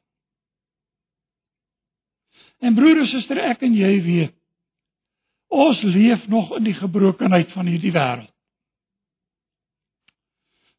En 2.65 2.73
broer 2.73 3.03
en 3.03 3.09
suster, 3.11 3.37
ek 3.51 3.61
en 3.67 3.75
jy 3.77 3.91
weet 4.05 4.36
ons 5.47 5.81
leef 5.81 6.27
nog 6.27 6.55
in 6.57 6.63
die 6.63 6.75
gebrokenheid 6.77 7.51
van 7.55 7.65
hierdie 7.65 7.91
wêreld. 7.91 8.33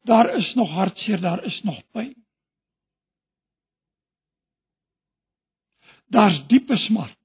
Daar 0.07 0.35
is 0.35 0.53
nog 0.53 0.69
hartseer, 0.69 1.21
daar 1.21 1.43
is 1.45 1.61
nog 1.63 1.81
pyn. 1.91 2.15
Daar's 6.09 6.39
diepe 6.47 6.77
smart. 6.77 7.17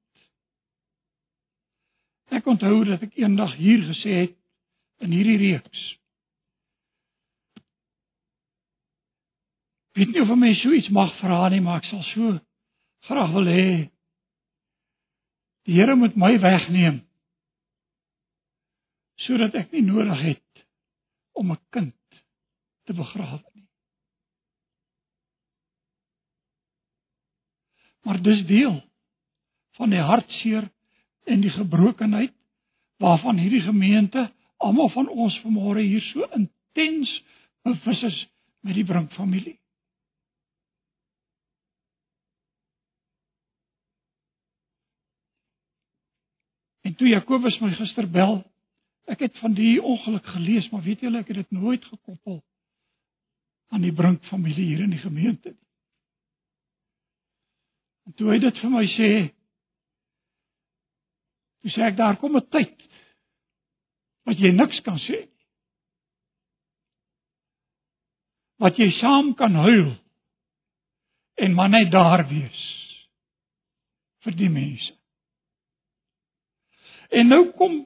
Ek 2.28 2.46
onthou 2.46 2.82
dat 2.84 3.04
ek 3.06 3.14
eendag 3.16 3.54
hier 3.56 3.84
gesê 3.88 4.16
het 4.24 4.34
in 5.04 5.14
hierdie 5.14 5.38
reeks. 5.40 5.84
Weet 9.94 10.10
nie 10.10 10.24
of 10.24 10.34
my 10.36 10.50
so 10.58 10.74
iets 10.74 10.90
mag 10.90 11.14
vra 11.20 11.46
nie, 11.48 11.62
maar 11.62 11.80
ek 11.80 11.88
sal 11.88 12.02
so 12.10 12.34
graag 13.08 13.32
wil 13.36 13.48
hê 13.48 13.66
Die 15.64 15.78
Here 15.78 15.94
moet 15.96 16.16
my 16.16 16.34
wegneem 16.40 17.03
sodat 19.22 19.54
ek 19.54 19.72
nie 19.72 19.82
nodig 19.82 20.20
het 20.22 20.66
om 21.32 21.52
'n 21.52 21.60
kind 21.70 22.22
te 22.84 22.92
begrawe 22.92 23.42
nie. 23.54 23.68
Maar 28.02 28.22
dis 28.22 28.46
deel 28.46 28.82
van 29.76 29.90
die 29.90 30.00
hartseer 30.00 30.70
en 31.24 31.40
die 31.40 31.50
gebrokenheid 31.50 32.34
waarvan 32.96 33.38
hierdie 33.38 33.64
gemeente, 33.64 34.32
almal 34.56 34.88
van 34.88 35.08
ons 35.08 35.40
vanmôre 35.42 35.82
hier 35.82 36.02
so 36.12 36.28
intens 36.36 37.10
bewus 37.62 38.02
is 38.02 38.18
met 38.60 38.74
die 38.74 38.84
Brink 38.84 39.12
familie. 39.12 39.58
En 46.84 46.94
toe 46.94 47.08
Jakobus 47.08 47.56
my 47.60 47.72
gister 47.74 48.06
bel, 48.10 48.42
ek 49.10 49.20
het 49.26 49.38
van 49.38 49.54
die 49.54 49.82
ongeluk 49.82 50.26
gelees, 50.26 50.68
maar 50.72 50.82
weet 50.82 51.04
julle 51.04 51.20
ek 51.20 51.32
het 51.32 51.42
dit 51.42 51.50
nooit 51.50 51.84
gekoppel 51.84 52.40
aan 53.74 53.84
die 53.84 53.92
Brink 53.92 54.24
familie 54.30 54.64
hier 54.64 54.84
in 54.84 54.94
die 54.94 55.02
gemeente 55.02 55.50
nie. 55.50 55.64
En 58.04 58.14
toe 58.14 58.30
hy 58.32 58.38
dit 58.40 58.58
vir 58.60 58.72
my 58.72 58.84
sê, 58.92 59.10
toe 61.64 61.72
sê 61.72 61.86
ek 61.88 61.96
daar 61.96 62.18
kom 62.20 62.36
'n 62.36 62.48
tyd 62.52 62.76
wat 64.28 64.40
jy 64.40 64.52
niks 64.52 64.80
kan 64.84 64.98
sê 64.98 65.20
nie. 65.24 65.46
Wat 68.60 68.76
jy 68.78 68.90
saam 69.00 69.34
kan 69.34 69.54
huil 69.54 69.96
en 71.34 71.54
maar 71.54 71.68
net 71.68 71.90
daar 71.92 72.28
wees 72.28 72.60
vir 74.24 74.36
die 74.36 74.48
mense. 74.48 74.92
En 77.10 77.28
nou 77.28 77.50
kom 77.58 77.82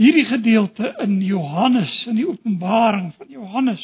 hierdie 0.00 0.24
gedeelte 0.28 0.94
in 1.04 1.20
Johannes 1.24 1.92
in 2.06 2.16
die 2.16 2.28
Openbaring 2.28 3.12
van 3.18 3.28
Johannes. 3.28 3.82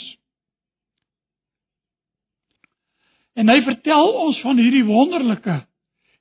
En 3.38 3.50
hy 3.52 3.60
vertel 3.62 4.12
ons 4.24 4.40
van 4.42 4.58
hierdie 4.58 4.86
wonderlike 4.86 5.60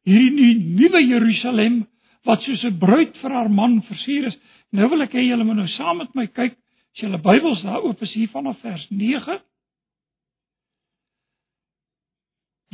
hierdie 0.08 0.54
nuwe 0.78 1.02
Jerusalem 1.04 1.82
wat 2.28 2.44
soos 2.44 2.64
'n 2.64 2.80
bruid 2.80 3.18
vir 3.18 3.32
haar 3.32 3.50
man 3.50 3.82
versier 3.84 4.28
is. 4.28 4.38
Nou 4.72 4.90
wil 4.90 5.02
ek 5.02 5.14
hê 5.14 5.24
julle 5.28 5.44
moet 5.44 5.58
nou 5.58 5.68
saam 5.68 5.98
met 5.98 6.16
my 6.16 6.28
kyk 6.28 6.54
as 6.54 7.02
julle 7.02 7.18
Bybels 7.18 7.64
daar 7.64 7.84
oop 7.84 8.02
is 8.02 8.14
hier 8.14 8.28
vanaf 8.28 8.60
vers 8.62 8.88
9. 8.90 9.40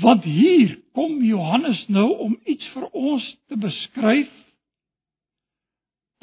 Want 0.02 0.24
hier 0.24 0.80
kom 0.94 1.24
Johannes 1.24 1.88
nou 1.88 2.10
om 2.18 2.38
iets 2.46 2.68
vir 2.74 2.90
ons 2.92 3.38
te 3.48 3.56
beskryf 3.56 4.43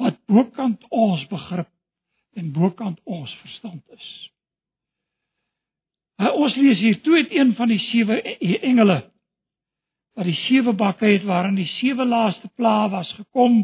wat 0.01 0.17
bokant 0.29 0.83
ons 0.89 1.23
begrip 1.29 1.69
en 2.39 2.51
bokant 2.55 2.99
ons 3.05 3.31
verstand 3.43 3.81
is. 3.95 4.09
Nou, 6.21 6.31
ons 6.45 6.57
lees 6.57 6.81
hier 6.81 6.99
toe 7.05 7.17
het 7.19 7.33
een 7.33 7.53
van 7.57 7.71
die 7.71 7.81
sewe 7.89 8.19
e-, 8.21 8.59
engele 8.71 9.01
wat 10.17 10.27
die 10.27 10.37
sewe 10.43 10.73
bakke 10.77 11.07
het 11.07 11.25
waarin 11.25 11.55
die 11.55 11.69
sewe 11.79 12.05
laaste 12.05 12.49
plaae 12.59 12.89
was 12.91 13.11
gekom 13.15 13.61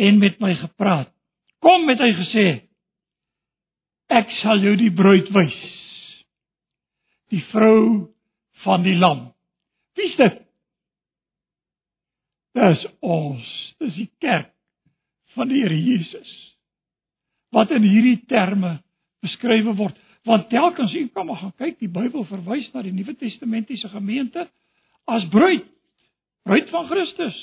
en 0.00 0.18
met 0.18 0.38
my 0.40 0.54
gepraat. 0.62 1.10
Kom 1.60 1.84
met 1.86 2.00
hy 2.00 2.12
gesê 2.22 2.46
ek 4.10 4.30
sal 4.40 4.62
jou 4.64 4.72
die 4.80 4.92
bruid 4.94 5.28
wys. 5.34 5.58
Die 7.30 7.42
vrou 7.52 8.08
van 8.64 8.82
die 8.82 8.96
lam. 8.98 9.28
Wie's 9.94 10.16
dit? 10.18 10.40
Dis 12.58 12.86
ons, 13.06 13.52
dis 13.78 14.00
die 14.00 14.08
kerk 14.24 14.50
van 15.36 15.50
die 15.50 15.62
Here 15.62 15.76
Jesus. 15.76 16.30
Wat 17.54 17.70
in 17.74 17.86
hierdie 17.86 18.20
terme 18.30 18.78
beskryf 19.24 19.68
word 19.76 19.98
want 20.28 20.50
telkens 20.52 20.92
u 20.94 21.06
kan 21.08 21.26
maar 21.26 21.40
gaan 21.40 21.54
kyk 21.56 21.78
die 21.80 21.88
Bybel 21.88 22.26
verwys 22.28 22.66
na 22.74 22.82
die 22.84 22.92
Nuwe 22.92 23.14
Testamentiese 23.16 23.88
gemeente 23.88 24.44
as 25.08 25.24
bruid 25.32 25.64
bruid 26.44 26.68
van 26.72 26.86
Christus. 26.88 27.38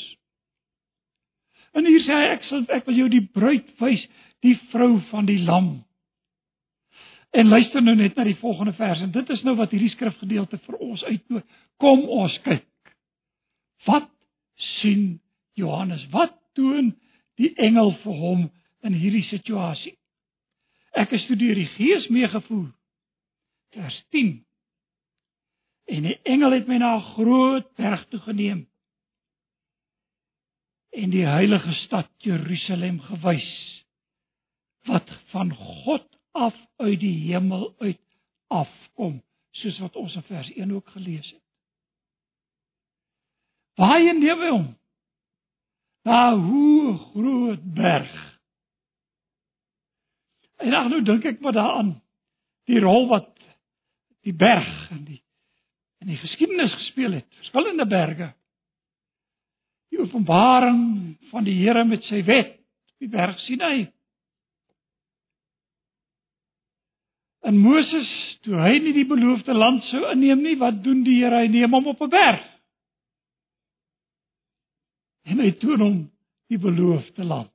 En 1.74 1.86
hier 1.86 2.04
sê 2.06 2.14
hy 2.14 2.30
ek 2.36 2.46
sal 2.50 2.64
ek 2.74 2.86
wil 2.90 3.02
jou 3.02 3.10
die 3.14 3.26
bruid 3.34 3.68
wys 3.82 4.06
die 4.46 4.56
vrou 4.72 4.98
van 5.12 5.28
die 5.30 5.40
lam. 5.46 5.72
En 7.38 7.50
luister 7.52 7.84
nou 7.84 7.96
net 7.98 8.16
na 8.18 8.26
die 8.26 8.38
volgende 8.40 8.74
vers 8.78 9.02
en 9.04 9.12
dit 9.14 9.34
is 9.36 9.44
nou 9.46 9.58
wat 9.60 9.74
hierdie 9.74 9.92
skrifgedeelte 9.94 10.62
vir 10.64 10.78
ons 10.82 11.04
uitnooi. 11.04 11.44
Kom 11.82 12.06
ons 12.10 12.38
kyk. 12.46 12.66
Wat 13.86 14.10
sien 14.80 15.20
Johannes? 15.60 16.06
Wat 16.14 16.34
toon 16.58 16.94
die 17.38 17.54
engel 17.56 17.94
vir 18.04 18.18
hom 18.22 18.48
in 18.86 18.98
hierdie 18.98 19.26
situasie. 19.30 19.96
Ek 20.98 21.14
het 21.14 21.28
deur 21.30 21.56
die 21.56 21.70
Gees 21.76 22.08
meegevoer. 22.10 22.72
Vers 23.76 23.98
10. 24.16 24.34
En 25.88 26.08
die 26.10 26.18
engel 26.24 26.58
het 26.58 26.68
my 26.68 26.78
na 26.82 26.96
'n 26.98 27.08
groot 27.14 27.68
berg 27.76 28.08
toe 28.10 28.20
geneem 28.20 28.68
en 30.98 31.10
die 31.14 31.26
heilige 31.26 31.74
stad 31.84 32.10
Jerusalem 32.26 33.00
gewys 33.06 33.50
wat 34.90 35.10
van 35.34 35.52
God 35.56 36.06
af 36.32 36.56
uit 36.82 37.00
die 37.00 37.16
hemel 37.28 37.70
uit 37.78 38.02
afkom 38.48 39.20
soos 39.60 39.78
wat 39.84 39.98
ons 40.00 40.16
in 40.16 40.26
vers 40.30 40.50
1 40.56 40.72
ook 40.72 40.90
gelees 40.96 41.30
het. 41.30 41.44
Baie 43.78 44.14
neem 44.18 44.42
hom 44.48 44.68
na 46.08 46.32
'n 46.32 46.44
hoë 46.48 46.92
groot 47.12 47.64
berg. 47.76 48.16
En 50.64 50.72
dan 50.72 50.90
nou 50.90 51.02
dink 51.04 51.26
ek 51.26 51.42
maar 51.42 51.54
daaraan 51.54 51.92
die 52.66 52.80
rol 52.80 53.08
wat 53.12 53.34
die 54.24 54.36
berg 54.36 54.92
en 54.92 55.04
die 55.04 55.22
in 55.98 56.12
die 56.14 56.22
geskiedenis 56.22 56.74
gespeel 56.74 57.16
het, 57.18 57.26
verskillende 57.42 57.86
berge. 57.90 58.28
Die 59.90 60.00
openbaring 60.00 61.18
van 61.32 61.44
die 61.44 61.56
Here 61.58 61.84
met 61.86 62.04
sy 62.06 62.22
wet 62.24 62.54
op 62.54 63.00
die 63.02 63.10
berg 63.10 63.40
Sinai. 63.40 63.88
En 67.42 67.58
Moses, 67.58 68.12
toe 68.46 68.60
hy 68.62 68.78
nie 68.84 68.94
die 68.94 69.08
beloofde 69.10 69.56
land 69.58 69.84
sou 69.90 70.04
inneem 70.12 70.44
nie, 70.46 70.56
wat 70.62 70.84
doen 70.84 71.02
die 71.04 71.18
Here? 71.24 71.42
Hy 71.42 71.50
neem 71.50 71.74
hom 71.74 71.88
op 71.88 72.02
'n 72.02 72.14
berg 72.14 72.46
en 75.28 75.44
hy 75.44 75.52
toon 75.62 75.84
hom 75.84 75.98
die 76.48 76.60
beloofde 76.62 77.26
land. 77.28 77.52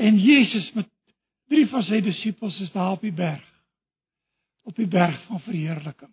En 0.00 0.18
Jesus 0.18 0.70
met 0.74 0.88
drie 1.52 1.66
van 1.70 1.84
sy 1.86 2.00
disippels 2.02 2.58
is 2.64 2.72
daar 2.72 2.96
op 2.96 3.04
die 3.04 3.14
berg 3.14 3.48
op 4.62 4.76
die 4.78 4.86
berg 4.86 5.16
van 5.26 5.40
verheerliking. 5.42 6.12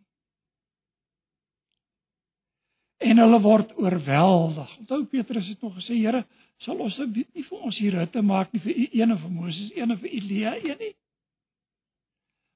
en 3.00 3.18
hulle 3.22 3.40
word 3.42 3.72
oorweldig. 3.80 4.78
Onthou 4.84 5.04
Petrus 5.08 5.48
het 5.48 5.62
nog 5.62 5.76
gesê, 5.80 5.96
Here, 5.96 6.26
sal 6.66 6.80
ons 6.84 6.98
nie 7.08 7.46
vir 7.46 7.60
ons 7.64 7.78
hier 7.80 7.96
hitte 8.02 8.22
maak 8.26 8.52
nie 8.54 8.62
vir 8.64 8.76
u 8.76 8.88
of 9.14 9.22
vir 9.24 9.32
Moses, 9.32 9.72
of 9.72 10.02
vir 10.04 10.16
Elia 10.20 10.56
een 10.60 10.80
nie. 10.80 10.94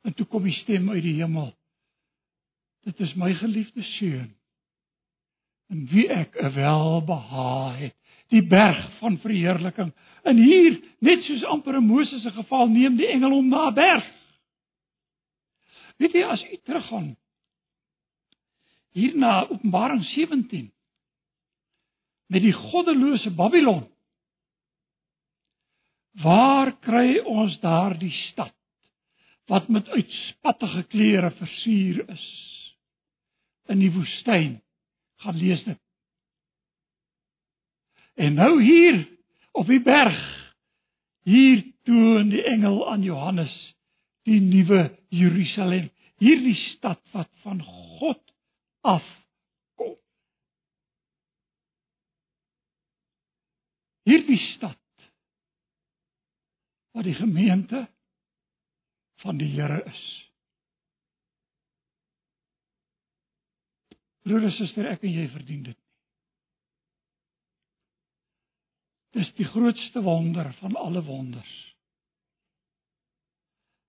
En 0.04 0.14
toe 0.14 0.26
kom 0.28 0.44
die 0.44 0.56
stem 0.60 0.90
uit 0.92 1.04
die 1.04 1.16
hemel. 1.22 1.54
Dit 2.84 3.00
is 3.00 3.16
my 3.16 3.32
geliefde 3.40 3.84
seun 3.96 4.34
in 5.70 5.88
wie 5.92 6.08
ek 6.10 6.36
'n 6.36 6.54
welbehae 6.54 7.76
het 7.78 7.96
die 8.30 8.48
berg 8.48 8.98
van 9.00 9.18
verheerliking. 9.18 9.94
En 10.24 10.38
hier, 10.38 10.82
net 11.00 11.24
soos 11.24 11.44
amper 11.44 11.82
Moses 11.82 12.22
se 12.22 12.32
geval, 12.32 12.68
neem 12.68 12.96
die 12.96 13.08
engel 13.08 13.32
hom 13.32 13.48
na 13.48 13.68
'n 13.68 13.74
berg. 13.74 14.06
Weet 15.98 16.14
jy 16.14 16.24
as 16.24 16.44
u 16.44 16.58
teruggaan 16.66 17.16
hier 18.94 19.18
na 19.18 19.50
Openbaring 19.50 20.04
17 20.06 20.72
met 22.28 22.42
die 22.42 22.54
goddelose 22.54 23.32
Babylon. 23.34 23.88
Waar 26.22 26.76
kry 26.80 27.20
ons 27.26 27.60
daardie 27.60 28.14
stad 28.30 28.54
wat 29.50 29.68
met 29.68 29.90
uitspattige 29.90 30.84
klere 30.88 31.32
versier 31.32 32.10
is 32.10 32.28
in 33.68 33.82
die 33.82 33.92
woestyn? 33.92 34.63
Gaan 35.24 35.38
lees 35.40 35.64
dit. 35.64 35.80
En 38.14 38.34
nou 38.34 38.64
hier 38.64 39.08
op 39.52 39.68
die 39.68 39.82
berg 39.82 40.20
hier 41.24 41.64
toon 41.88 42.30
die 42.30 42.44
engel 42.44 42.84
aan 42.92 43.04
Johannes 43.04 43.54
die 44.28 44.40
nuwe 44.42 44.86
Jerusalem, 45.12 45.90
hierdie 46.20 46.56
stad 46.56 47.02
wat 47.12 47.30
van 47.44 47.62
God 47.64 48.22
af 48.82 49.06
kom. 49.80 49.96
Hierdie 54.08 54.40
stad 54.54 54.80
wat 56.94 57.08
die 57.08 57.18
gemeente 57.18 57.88
van 59.24 59.40
die 59.40 59.52
Here 59.56 59.84
is. 59.88 60.23
Broer 64.24 64.48
en 64.48 64.56
suster, 64.56 64.88
ek 64.88 65.04
en 65.04 65.14
jy 65.14 65.28
verdien 65.34 65.64
dit. 65.68 65.80
Dis 69.14 69.30
die 69.38 69.46
grootste 69.46 70.02
wonder 70.02 70.50
van 70.62 70.76
alle 70.80 71.04
wonders. 71.06 71.54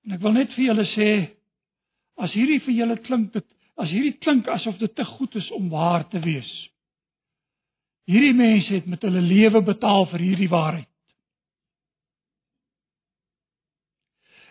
En 0.05 0.19
ek 0.19 0.23
wil 0.25 0.37
net 0.37 0.53
vir 0.53 0.67
julle 0.67 0.85
sê 0.93 1.11
as 2.21 2.35
hierdie 2.37 2.61
vir 2.67 2.77
julle 2.77 2.99
klink 3.07 3.33
dit 3.35 3.47
as 3.81 3.91
hierdie 3.91 4.15
klink 4.23 4.47
asof 4.53 4.77
dit 4.79 4.93
te 4.95 5.05
goed 5.17 5.35
is 5.41 5.49
om 5.57 5.71
waar 5.73 6.05
te 6.11 6.21
wees. 6.23 6.51
Hierdie 8.07 8.37
mense 8.37 8.71
het 8.71 8.87
met 8.87 9.03
hulle 9.03 9.23
lewe 9.25 9.65
betaal 9.65 10.07
vir 10.13 10.23
hierdie 10.23 10.51
waarheid. 10.53 10.91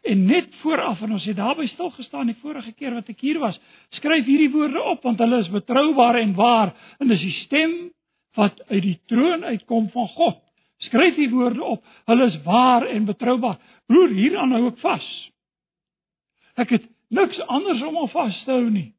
En 0.03 0.25
net 0.27 0.51
vooraf 0.61 1.01
en 1.01 1.15
ons 1.15 1.25
het 1.25 1.37
daarby 1.37 1.67
stil 1.71 1.89
gestaan 1.95 2.27
die 2.27 2.39
vorige 2.41 2.73
keer 2.75 2.95
wat 2.97 3.07
ek 3.09 3.21
hier 3.23 3.39
was, 3.39 3.55
skryf 3.95 4.25
hierdie 4.27 4.51
woorde 4.51 4.81
op 4.91 5.03
want 5.07 5.21
hulle 5.23 5.39
is 5.45 5.51
betroubaar 5.53 6.19
en 6.19 6.33
waar 6.35 6.73
en 6.99 7.11
dis 7.11 7.23
die 7.23 7.35
stem 7.45 7.75
wat 8.35 8.59
uit 8.67 8.81
die 8.83 8.97
troon 9.07 9.45
uitkom 9.45 9.87
van 9.93 10.09
God. 10.17 10.41
Skryf 10.83 11.15
die 11.15 11.29
woorde 11.31 11.63
op. 11.63 11.85
Hulle 12.09 12.25
is 12.27 12.41
waar 12.43 12.87
en 12.89 13.05
betroubaar. 13.05 13.59
Broer, 13.87 14.11
hieraan 14.17 14.51
hou 14.55 14.65
ek 14.71 14.81
vas. 14.81 15.05
Ek 16.59 16.73
het 16.75 16.89
niks 17.13 17.39
anders 17.47 17.81
om 17.85 18.01
op 18.03 18.11
vas 18.11 18.41
te 18.43 18.51
hou 18.51 18.67
nie. 18.69 18.89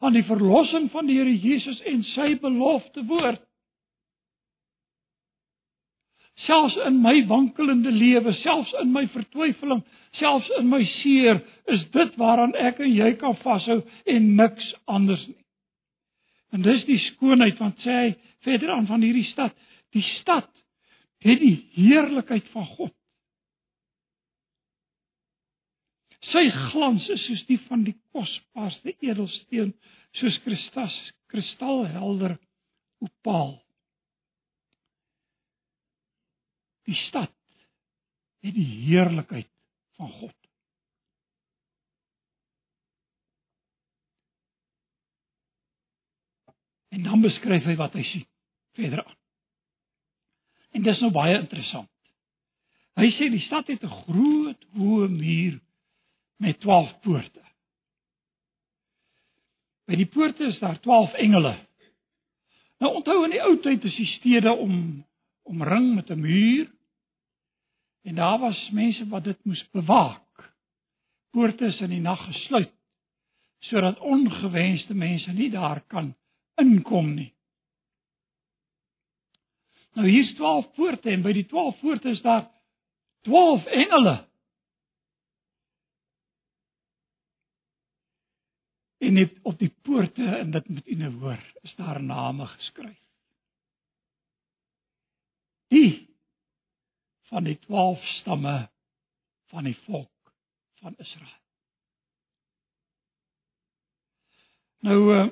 Aan 0.00 0.16
die 0.16 0.24
verlossing 0.24 0.88
van 0.90 1.06
die 1.06 1.18
Here 1.20 1.36
Jesus 1.36 1.80
en 1.86 2.02
sy 2.14 2.32
belofte 2.40 3.04
woord. 3.06 3.42
Selfs 6.46 6.76
in 6.86 7.00
my 7.02 7.18
wankelende 7.28 7.90
lewe, 7.92 8.32
selfs 8.40 8.72
in 8.80 8.92
my 8.94 9.04
vertwyfeling, 9.12 9.82
selfs 10.18 10.48
in 10.58 10.70
my 10.70 10.80
seer, 11.00 11.42
is 11.68 11.82
dit 11.92 12.14
waaraan 12.20 12.54
ek 12.56 12.80
en 12.80 12.94
jy 12.94 13.10
kan 13.20 13.36
vashou 13.42 13.82
en 14.08 14.30
niks 14.38 14.70
anders 14.88 15.26
nie. 15.28 15.36
En 16.50 16.64
dis 16.64 16.86
die 16.88 16.98
skoonheid 17.12 17.60
want 17.60 17.78
sê 17.84 17.96
hy 17.96 18.08
verder 18.46 18.72
aan 18.74 18.88
van 18.88 19.04
hierdie 19.04 19.28
stad, 19.28 19.52
Die 19.92 20.06
stad 20.20 20.50
het 21.18 21.40
die 21.42 21.56
heerlikheid 21.74 22.48
van 22.54 22.66
God. 22.76 22.94
Sy 26.30 26.44
glans 26.70 27.08
is 27.10 27.24
soos 27.26 27.42
die 27.48 27.58
van 27.66 27.82
die 27.86 27.96
kosbaarste 28.14 28.94
edelsteen, 29.02 29.72
soos 30.20 30.36
kristas, 30.44 30.94
kristalhelder 31.32 32.36
opaal. 33.02 33.56
Die 36.90 36.98
stad 37.06 37.30
het 38.42 38.54
die 38.56 38.66
heerlikheid 38.88 39.46
van 40.00 40.10
God. 40.10 40.34
En 46.90 47.02
dan 47.06 47.20
beskryf 47.22 47.68
hy 47.68 47.76
wat 47.78 47.94
hy 47.94 48.02
sien 48.08 48.26
verder 48.74 49.04
aan. 49.04 49.18
En 50.74 50.82
dis 50.82 51.02
nou 51.02 51.12
baie 51.14 51.36
interessant. 51.38 51.90
Hy 52.98 53.10
sê 53.14 53.28
die 53.30 53.42
stad 53.46 53.70
het 53.70 53.84
'n 53.86 53.94
groot 54.02 54.66
hoë 54.74 55.08
muur 55.08 55.60
met 56.42 56.60
12 56.60 56.90
poorte. 57.00 57.44
By 59.86 59.96
die 59.96 60.06
poorte 60.06 60.44
is 60.44 60.58
daar 60.58 60.80
12 60.80 61.12
engele. 61.12 61.54
Nou 62.78 62.94
onthou 62.94 63.24
in 63.24 63.30
die 63.30 63.42
ou 63.42 63.56
tyd 63.60 63.84
is 63.84 63.96
die 63.96 64.10
stede 64.16 64.52
om 64.52 65.04
omring 65.42 65.94
met 65.94 66.10
'n 66.10 66.20
muur. 66.20 66.79
En 68.02 68.14
daar 68.14 68.38
was 68.38 68.70
mense 68.72 69.08
wat 69.08 69.24
dit 69.24 69.44
moes 69.44 69.68
bewaak. 69.70 70.52
Poorte 71.30 71.64
is 71.64 71.80
in 71.80 71.90
die 71.90 72.00
nag 72.00 72.24
gesluit 72.24 72.72
sodat 73.60 73.98
ongewenste 73.98 74.94
mense 74.94 75.32
nie 75.32 75.50
daar 75.52 75.82
kan 75.86 76.14
inkom 76.56 77.12
nie. 77.14 77.28
Nou 79.92 80.08
hier's 80.08 80.32
12 80.38 80.70
poorte 80.74 81.10
en 81.10 81.22
by 81.22 81.34
die 81.36 81.46
12 81.46 81.80
poorte 81.80 82.08
is 82.08 82.22
daar 82.24 82.46
12 83.28 83.66
engele. 83.66 84.16
En 89.00 89.12
net 89.16 89.36
op 89.42 89.58
die 89.58 89.72
poorte 89.82 90.24
en 90.24 90.50
dit 90.50 90.68
moet 90.68 90.88
u 90.88 90.94
nou 90.94 91.12
hoor, 91.20 91.44
is 91.62 91.74
daar 91.76 92.02
name 92.02 92.46
geskryf. 92.46 92.98
Die 95.68 96.09
van 97.30 97.46
die 97.46 97.58
12 97.66 98.06
stamme 98.20 98.56
van 99.50 99.66
die 99.66 99.76
volk 99.86 100.32
van 100.82 100.94
Israel. 100.98 101.38
Nou 104.80 104.98
uh, 105.14 105.28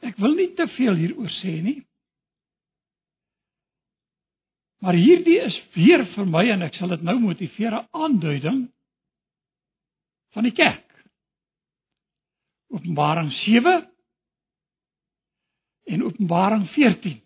Ek 0.00 0.16
wil 0.20 0.34
nie 0.36 0.50
te 0.56 0.66
veel 0.76 0.96
hieroor 0.96 1.30
sê 1.40 1.58
nie. 1.64 1.78
Maar 4.80 4.96
hierdie 4.96 5.36
is 5.44 5.56
weer 5.74 6.06
vir 6.14 6.28
my 6.28 6.46
en 6.54 6.64
ek 6.64 6.78
sal 6.80 6.94
dit 6.94 7.02
nou 7.04 7.18
motiveer 7.20 7.74
'n 7.76 7.88
aanduiding 7.92 8.60
van 10.32 10.48
die 10.48 10.56
kerk. 10.56 10.86
Openbaring 12.72 13.32
7 13.44 13.90
en 15.84 16.02
Openbaring 16.02 16.68
14. 16.72 17.20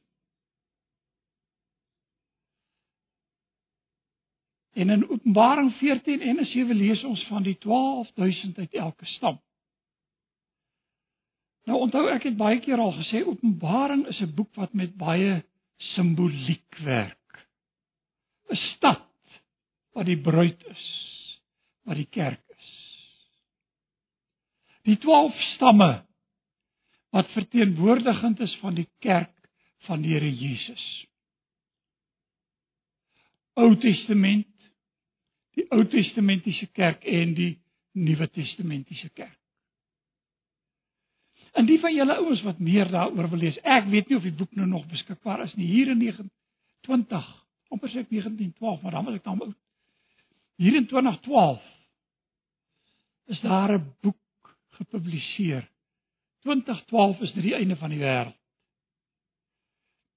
En 4.75 4.91
in 4.91 5.09
Openbaring 5.09 5.73
14 5.79 6.21
en 6.21 6.47
7 6.47 6.77
lees 6.77 7.03
ons 7.05 7.27
van 7.31 7.43
die 7.43 7.59
12000 7.59 8.59
uit 8.59 8.75
elke 8.75 9.07
stam. 9.07 9.39
Nou 11.65 11.79
onthou 11.87 12.09
ek 12.13 12.27
het 12.29 12.37
baie 12.37 12.59
keer 12.61 12.83
al 12.83 12.93
gesê 12.99 13.23
Openbaring 13.25 14.07
is 14.11 14.21
'n 14.21 14.35
boek 14.35 14.55
wat 14.55 14.73
met 14.73 14.97
baie 14.97 15.45
simboliek 15.95 16.79
werk. 16.85 17.47
'n 18.51 18.57
Stad 18.57 19.11
wat 19.93 20.07
die 20.07 20.21
bruid 20.21 20.65
is, 20.67 20.87
wat 21.87 21.97
die 21.97 22.11
kerk 22.11 22.43
is. 22.57 22.73
Die 24.83 24.99
12 24.99 25.41
stamme 25.55 26.05
wat 27.15 27.31
verteenwoordigend 27.31 28.41
is 28.41 28.57
van 28.61 28.75
die 28.75 28.89
kerk 28.99 29.33
van 29.87 30.03
die 30.03 30.13
Here 30.13 30.31
Jesus. 30.35 31.07
Ou 33.55 33.77
Testament, 33.77 34.54
die 35.55 35.67
Ou 35.71 35.85
Testamentiese 35.91 36.67
kerk 36.73 37.05
en 37.05 37.35
die 37.35 37.53
Nuwe 37.93 38.29
Testamentiese 38.29 39.09
kerk. 39.15 39.39
En 41.55 41.67
die 41.67 41.79
van 41.79 41.95
julle 41.95 42.17
ouens 42.19 42.43
wat 42.43 42.59
meer 42.59 42.89
daaroor 42.91 43.29
wil 43.31 43.45
lees, 43.45 43.59
ek 43.63 43.87
weet 43.93 44.09
nie 44.11 44.17
of 44.19 44.27
die 44.27 44.35
boek 44.35 44.57
nou 44.59 44.67
nog 44.67 44.89
beskikbaar 44.91 45.45
is 45.45 45.55
nie. 45.55 45.69
Hier 45.71 45.93
in 45.93 46.01
20, 46.85 47.29
amper 47.71 47.93
sê 47.93 48.03
ek 48.03 48.11
1912, 48.11 48.83
maar 48.83 48.97
dan 48.99 49.07
was 49.07 49.21
ek 49.21 49.29
dan 49.29 49.45
oud. 49.47 49.61
Hier 50.59 50.75
in 50.75 50.89
2012 50.91 51.63
is 53.31 53.41
daar 53.41 53.79
'n 53.79 53.95
boek 54.03 54.57
gepubliseer 54.75 55.71
2012 56.45 57.21
is 57.21 57.33
dit 57.33 57.43
die 57.43 57.55
einde 57.55 57.77
van 57.77 57.91
die 57.91 57.99
wêreld. 57.99 58.37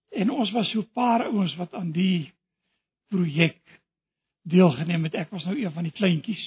En 0.10 0.32
ons 0.32 0.52
was 0.52 0.70
so 0.72 0.80
'n 0.80 0.92
paar 0.92 1.24
ouens 1.26 1.56
wat 1.56 1.74
aan 1.74 1.92
die 1.92 2.34
projek 3.08 3.62
deelgeneem 4.50 5.04
het. 5.04 5.14
Ek 5.14 5.30
was 5.34 5.46
nou 5.46 5.58
een 5.60 5.72
van 5.72 5.88
die 5.88 5.96
kleintjies. 5.96 6.46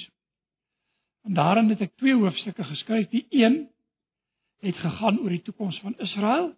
En 1.26 1.34
daarin 1.36 1.68
het 1.68 1.80
ek 1.84 1.96
twee 2.00 2.16
hoofstukke 2.16 2.64
geskryf. 2.64 3.08
Die 3.12 3.26
een 3.30 3.68
het 4.60 4.76
gegaan 4.76 5.20
oor 5.20 5.32
die 5.32 5.42
toekoms 5.42 5.78
van 5.80 5.96
Israel 5.98 6.52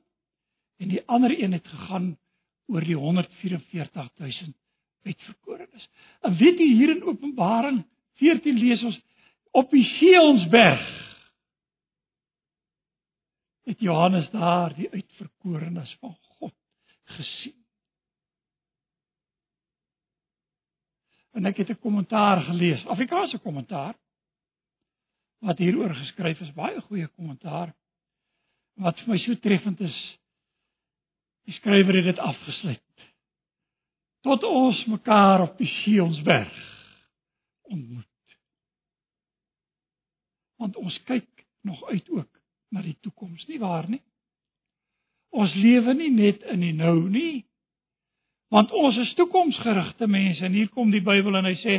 en 0.83 0.89
die 0.89 1.03
ander 1.07 1.35
een 1.39 1.53
het 1.53 1.67
gegaan 1.67 2.17
oor 2.67 2.85
die 2.85 2.97
144000 2.99 4.57
uitverkorenes. 5.03 5.89
En 6.21 6.37
weet 6.39 6.59
jy 6.59 6.69
hier 6.75 6.97
in 6.97 7.03
Openbaring 7.03 7.83
14 8.23 8.59
lees 8.59 8.83
ons 8.83 8.99
op 9.51 9.71
die 9.71 9.85
Sionsberg 9.99 10.83
het 13.63 13.81
Johannes 13.81 14.31
daar 14.31 14.75
die 14.75 14.91
uitverkorenes 14.91 15.97
van 16.01 16.17
God 16.39 16.55
gesien. 17.05 17.62
En 21.33 21.47
ek 21.49 21.57
het 21.57 21.71
'n 21.71 21.81
kommentaar 21.81 22.43
gelees, 22.43 22.87
Afrikaanse 22.87 23.39
kommentaar 23.39 23.95
wat 25.43 25.59
hieroor 25.59 25.95
geskryf 25.95 26.41
is, 26.41 26.53
baie 26.55 26.81
goeie 26.81 27.09
kommentaar. 27.09 27.75
Wat 28.75 28.99
vir 28.99 29.09
my 29.09 29.19
so 29.19 29.35
treffend 29.35 29.81
is, 29.81 29.97
die 31.45 31.55
skrywer 31.55 31.99
het 31.99 32.05
dit 32.05 32.19
afgesluit. 32.19 33.09
Tot 34.23 34.45
ons 34.47 34.85
mekaar 34.87 35.43
op 35.49 35.59
die 35.59 35.67
Sionsberg 35.67 36.55
ontmoet. 37.63 38.37
Want 40.63 40.77
ons 40.77 41.03
kyk 41.03 41.47
nog 41.67 41.83
uit 41.91 42.09
ook 42.11 42.41
na 42.71 42.83
die 42.83 42.97
toekoms, 43.01 43.47
nie 43.51 43.59
waar 43.59 43.89
nie? 43.91 44.03
Ons 45.35 45.55
lewe 45.59 45.95
nie 45.97 46.11
net 46.13 46.45
in 46.53 46.63
die 46.63 46.75
nou 46.77 47.09
nie. 47.11 47.43
Want 48.53 48.73
ons 48.77 48.99
is 49.01 49.15
toekomsgerigte 49.17 50.07
mense 50.13 50.45
en 50.45 50.53
hier 50.53 50.69
kom 50.69 50.91
die 50.93 51.01
Bybel 51.01 51.39
en 51.39 51.47
hy 51.49 51.55
sê 51.63 51.79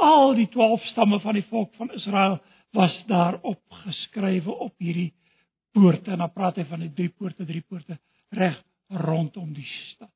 al 0.00 0.32
die 0.38 0.46
12 0.54 0.86
stamme 0.94 1.18
van 1.20 1.36
die 1.36 1.44
volk 1.50 1.74
van 1.76 1.90
Israel 1.92 2.38
was 2.74 2.94
daar 3.10 3.36
opgeskrywe 3.44 4.54
op 4.66 4.72
hierdie 4.80 5.10
poorte 5.76 6.14
en 6.14 6.22
dan 6.24 6.32
praat 6.32 6.62
hy 6.62 6.64
van 6.70 6.80
die 6.80 6.94
drie 6.96 7.10
poorte, 7.12 7.44
drie 7.44 7.60
poorte 7.60 7.98
reg 8.32 8.56
rondom 9.04 9.50
die 9.52 9.66
stad. 9.92 10.08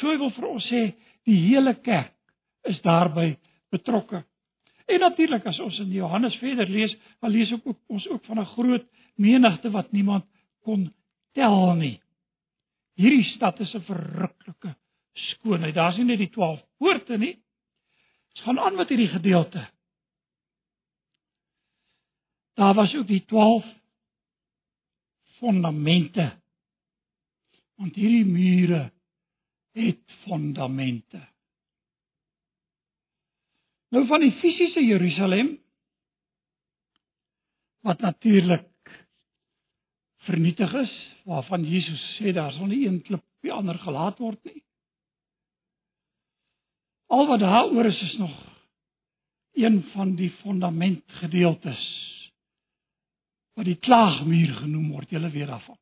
So 0.00 0.08
hy 0.08 0.16
wil 0.22 0.32
vir 0.32 0.48
ons 0.48 0.70
sê 0.70 0.80
die 1.28 1.36
hele 1.44 1.76
kerk 1.84 2.16
is 2.64 2.80
daarbey 2.84 3.34
betrokke. 3.74 4.22
En 4.88 5.04
natuurlik 5.04 5.44
as 5.50 5.60
ons 5.60 5.76
in 5.82 5.92
Johannes 5.92 6.40
verder 6.40 6.72
lees, 6.72 6.94
dan 7.20 7.34
lees 7.34 7.52
ook 7.52 7.68
ons 7.92 8.08
ook 8.08 8.24
van 8.24 8.40
'n 8.40 8.52
groot 8.56 8.88
menigte 9.16 9.70
wat 9.70 9.92
niemand 9.92 10.24
kon 10.64 10.88
tel 11.34 11.74
nie. 11.74 12.00
Hierdie 12.96 13.28
stad 13.36 13.60
is 13.60 13.74
'n 13.74 13.84
verruklike 13.84 14.76
skoonheid. 15.16 15.74
Daar's 15.74 15.96
nie 15.96 16.08
net 16.08 16.20
die 16.22 16.30
12 16.30 16.62
poorte 16.78 17.18
nie. 17.18 17.34
Dit 18.34 18.44
gaan 18.44 18.58
aan 18.60 18.76
met 18.76 18.88
hierdie 18.92 19.10
gedeelte. 19.12 19.66
Daar 22.56 22.74
was 22.74 22.94
ook 22.94 23.06
die 23.06 23.24
12 23.24 23.64
fondamente. 25.38 26.32
Want 27.76 27.94
hierdie 27.94 28.24
mure 28.24 28.90
het 29.76 30.12
fondamente. 30.24 31.20
Nou 33.92 34.06
van 34.06 34.20
die 34.20 34.32
fisiese 34.40 34.84
Jerusalem 34.84 35.58
wat 37.86 38.00
natuurlik 38.00 38.66
vernietig 40.26 40.72
is, 40.74 40.94
waarvan 41.24 41.64
Jesus 41.64 42.02
sê 42.18 42.32
daar 42.34 42.52
sal 42.52 42.66
nie 42.66 42.86
een 42.86 43.02
klip 43.02 43.22
op 43.22 43.46
die 43.46 43.52
ander 43.52 43.78
gelaat 43.78 44.18
word 44.18 44.42
nie. 44.44 44.65
Al 47.06 47.26
wat 47.26 47.40
daaroor 47.40 47.86
is 47.86 48.02
is 48.02 48.16
nog 48.16 48.34
een 49.52 49.82
van 49.82 50.14
die 50.14 50.30
fundamentgedeeltes 50.30 51.84
wat 53.56 53.64
die 53.64 53.78
klaagmuur 53.80 54.52
genoem 54.54 54.90
word, 54.92 55.10
julle 55.10 55.30
weet 55.32 55.48
daarvan. 55.48 55.78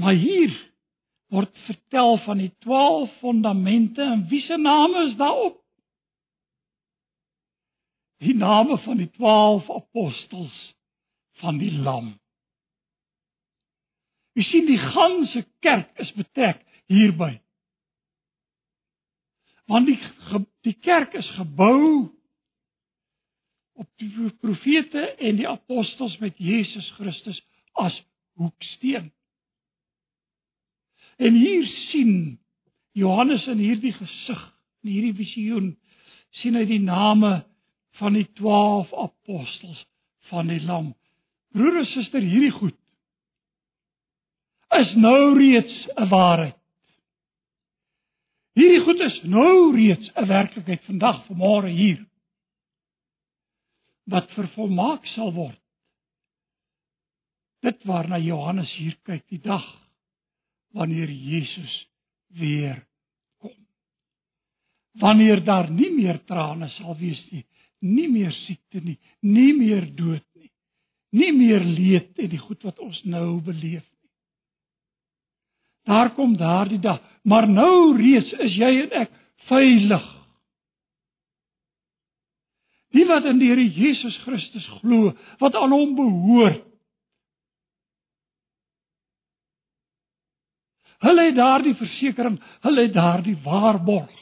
Maar 0.00 0.14
hier 0.14 0.54
word 1.28 1.58
vertel 1.66 2.16
van 2.24 2.38
die 2.40 2.52
12 2.64 3.18
fondamente 3.18 4.02
en 4.02 4.24
wie 4.28 4.40
se 4.40 4.56
name 4.56 5.04
is 5.10 5.16
daarop? 5.16 5.58
Die 8.24 8.34
name 8.34 8.78
van 8.78 8.96
die 8.96 9.10
12 9.10 9.70
apostels 9.70 10.56
van 11.42 11.58
die 11.58 11.72
lam. 11.72 12.14
Jy 14.38 14.46
sien 14.46 14.66
die 14.66 14.80
ganse 14.80 15.44
kerk 15.60 15.92
is 16.02 16.10
betrek 16.16 16.64
hierby. 16.86 17.36
Want 19.68 19.88
die 19.88 19.98
die 20.66 20.76
kerk 20.84 21.14
is 21.16 21.28
gebou 21.36 22.08
op 23.78 23.88
die 24.00 24.30
profete 24.40 25.04
en 25.22 25.36
die 25.38 25.48
apostels 25.48 26.16
met 26.18 26.38
Jesus 26.40 26.88
Christus 26.96 27.38
as 27.78 27.94
hoeksteen. 28.40 29.12
En 31.18 31.34
hier 31.34 31.66
sien 31.90 32.38
Johannes 32.92 33.46
in 33.46 33.60
hierdie 33.62 33.92
gesig, 33.94 34.42
in 34.82 34.90
hierdie 34.90 35.16
visioen, 35.18 35.70
sien 36.40 36.58
hy 36.58 36.64
die 36.68 36.82
name 36.82 37.42
van 37.98 38.14
die 38.18 38.26
12 38.38 38.92
apostels 38.94 39.84
van 40.30 40.50
die 40.50 40.60
lam. 40.64 40.92
Broer 41.54 41.80
en 41.82 41.90
suster, 41.92 42.22
hierdie 42.22 42.54
goed 42.54 42.76
is 44.78 44.90
nou 45.00 45.34
reeds 45.38 45.74
'n 45.96 46.08
waarheid. 46.08 46.57
Hierdie 48.58 48.82
goed 48.82 49.00
is 49.06 49.18
nou 49.22 49.70
reeds 49.76 50.10
'n 50.18 50.26
werklikheid 50.26 50.82
vandag, 50.90 51.18
vanmôre 51.28 51.70
hier. 51.70 52.00
Wat 54.10 54.30
vervolmaak 54.34 55.06
sal 55.14 55.32
word. 55.32 55.60
Dit 57.62 57.84
waarna 57.84 58.18
Johannes 58.18 58.72
hier 58.74 58.96
kyk, 59.02 59.26
die 59.28 59.40
dag 59.42 59.66
wanneer 60.74 61.10
Jesus 61.10 61.86
weer 62.28 62.86
kom. 63.38 63.54
Wanneer 64.92 65.44
daar 65.44 65.70
nie 65.70 65.90
meer 65.94 66.18
trane 66.24 66.68
sal 66.68 66.96
wees 66.98 67.22
nie, 67.30 67.44
nie 67.80 68.08
meer 68.10 68.32
siekte 68.32 68.80
nie, 68.80 68.98
nie 69.20 69.52
meer 69.54 69.86
dood 69.94 70.24
nie, 70.34 70.50
nie 71.10 71.32
meer 71.32 71.64
leed 71.64 72.18
en 72.18 72.30
die 72.30 72.42
goed 72.42 72.62
wat 72.62 72.78
ons 72.78 73.04
nou 73.04 73.40
beleef 73.40 73.86
nie. 73.86 73.97
Daar 75.88 76.12
kom 76.14 76.36
daardie 76.36 76.80
dag, 76.84 77.00
maar 77.24 77.48
nou 77.48 77.96
reeds 77.96 78.32
is 78.44 78.56
jy 78.60 78.72
en 78.84 78.94
ek 79.06 79.12
veilig. 79.48 80.06
Die 82.92 83.04
wat 83.08 83.28
in 83.28 83.40
die 83.40 83.48
Here 83.48 83.64
Jesus 83.64 84.16
Christus 84.24 84.66
glo, 84.80 85.14
wat 85.40 85.56
aan 85.56 85.72
hom 85.72 85.94
behoort, 85.96 86.64
Hulle 90.98 91.28
het 91.28 91.36
daardie 91.38 91.76
versekering, 91.78 92.40
hulle 92.66 92.88
het 92.88 92.94
daardie 92.96 93.36
waarborg. 93.44 94.14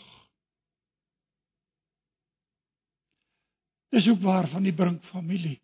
Dis 3.96 4.08
ook 4.12 4.20
waar 4.20 4.48
van 4.52 4.66
die 4.66 4.74
Brink 4.76 5.04
familie. 5.08 5.56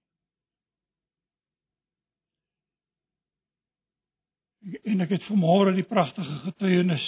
En 4.63 5.03
ek 5.03 5.17
het 5.17 5.25
vanmôre 5.27 5.75
die 5.75 5.87
pragtige 5.87 6.37
getuienis 6.45 7.07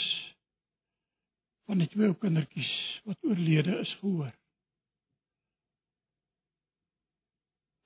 van 1.68 1.78
die 1.80 1.88
twee 1.92 2.14
kindertjies 2.20 2.72
wat 3.06 3.18
oorlede 3.22 3.78
is 3.80 3.92
gehoor. 4.00 4.32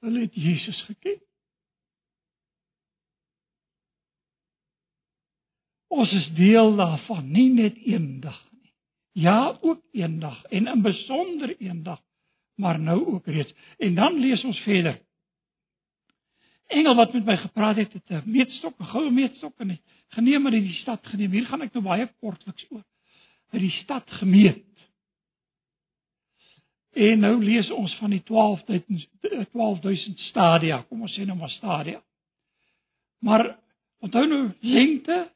Hulle 0.04 0.20
het 0.24 0.34
Jesus 0.34 0.80
geken. 0.86 1.18
Ons 5.88 6.12
is 6.12 6.28
deel 6.36 6.76
daarvan, 6.76 7.30
nie 7.32 7.48
net 7.50 7.76
eendag 7.82 8.38
nie. 8.52 8.72
Ja, 9.18 9.58
ook 9.60 9.82
eendag 9.96 10.44
en 10.44 10.68
in 10.70 10.82
besonder 10.82 11.56
eendag, 11.58 12.00
maar 12.54 12.78
nou 12.80 13.00
ook 13.14 13.26
reeds. 13.26 13.54
En 13.78 13.94
dan 13.94 14.20
lees 14.20 14.44
ons 14.44 14.60
verder. 14.62 15.00
Engel 16.68 16.94
wat 16.94 17.12
met 17.12 17.24
my 17.24 17.36
gepraat 17.36 17.76
het, 17.76 17.92
het 17.92 18.10
'n 18.10 18.30
meetstok, 18.30 18.78
'n 18.78 18.84
goue 18.84 19.10
meetstok 19.10 19.54
en 19.58 19.70
het 19.70 19.82
geneem 20.08 20.46
en 20.46 20.52
in 20.52 20.62
die 20.62 20.80
stad 20.80 21.06
geneem. 21.06 21.30
Hier 21.30 21.46
gaan 21.46 21.62
ek 21.62 21.72
nou 21.72 21.84
baie 21.84 22.06
kortliks 22.20 22.66
oor. 22.70 22.84
Het 23.48 23.60
die 23.60 23.70
stad 23.70 24.10
gemeet. 24.10 24.64
En 26.92 27.20
nou 27.20 27.44
lees 27.44 27.70
ons 27.70 27.96
van 27.96 28.10
die 28.10 28.22
12000 28.22 29.50
12000 29.52 30.18
stadia. 30.18 30.82
Kom 30.82 31.02
ons 31.02 31.18
sê 31.18 31.24
nou 31.24 31.38
maar 31.38 31.50
stadia. 31.50 32.02
Maar 33.18 33.58
onthou 33.98 34.26
nou 34.26 34.52
lengte 34.60 35.32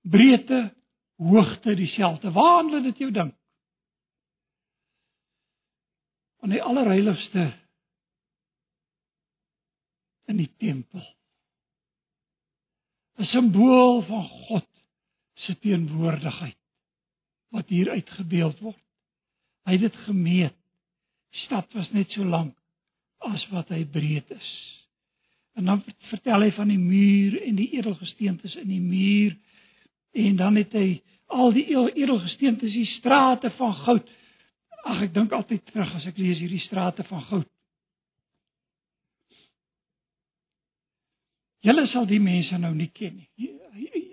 breedte, 0.00 0.74
hoogte 1.16 1.74
dieselfde. 1.74 2.32
Waar 2.32 2.54
handel 2.54 2.82
dit 2.82 2.98
jou 2.98 3.10
dink? 3.10 3.34
In 6.40 6.50
die 6.50 6.62
allerheiligste 6.62 7.50
in 10.30 10.38
die 10.40 10.50
tempel. 10.62 11.02
'n 13.20 13.28
Simbool 13.28 14.00
van 14.08 14.24
God 14.46 14.68
se 15.34 15.58
teenwoordigheid 15.58 16.56
wat 17.50 17.68
hier 17.68 17.90
uitgebeeld 17.90 18.58
word. 18.64 18.82
Hy 19.66 19.76
het 19.76 19.80
dit 19.80 19.96
gemeet. 20.06 20.56
Stad 21.44 21.72
was 21.76 21.90
net 21.92 22.10
so 22.10 22.24
lank 22.24 22.56
as 23.18 23.44
wat 23.52 23.68
hy 23.74 23.84
breed 23.84 24.30
is. 24.32 24.50
En 25.58 25.68
dan 25.68 25.82
vertel 26.08 26.46
hy 26.46 26.50
van 26.56 26.70
die 26.72 26.80
muur 26.80 27.36
en 27.42 27.58
die 27.58 27.70
edelgesteentes 27.76 28.56
in 28.56 28.70
die 28.70 28.80
muur 28.80 29.36
en 30.16 30.36
dan 30.36 30.56
het 30.56 30.72
hy 30.72 31.02
al 31.30 31.52
die 31.54 31.66
edelgesteentes, 31.70 32.72
die 32.72 32.88
strate 32.96 33.50
van 33.58 33.74
goud. 33.84 34.08
Ag 34.88 35.04
ek 35.06 35.14
dink 35.14 35.34
altyd 35.36 35.66
terug 35.70 35.92
as 35.94 36.06
ek 36.08 36.18
lees 36.18 36.40
hierdie 36.40 36.62
strate 36.64 37.04
van 37.10 37.22
goud. 37.28 37.48
Julle 41.60 41.86
sal 41.92 42.06
die 42.08 42.20
mense 42.22 42.56
nou 42.58 42.72
nie 42.74 42.88
ken 42.96 43.18
nie. 43.18 43.50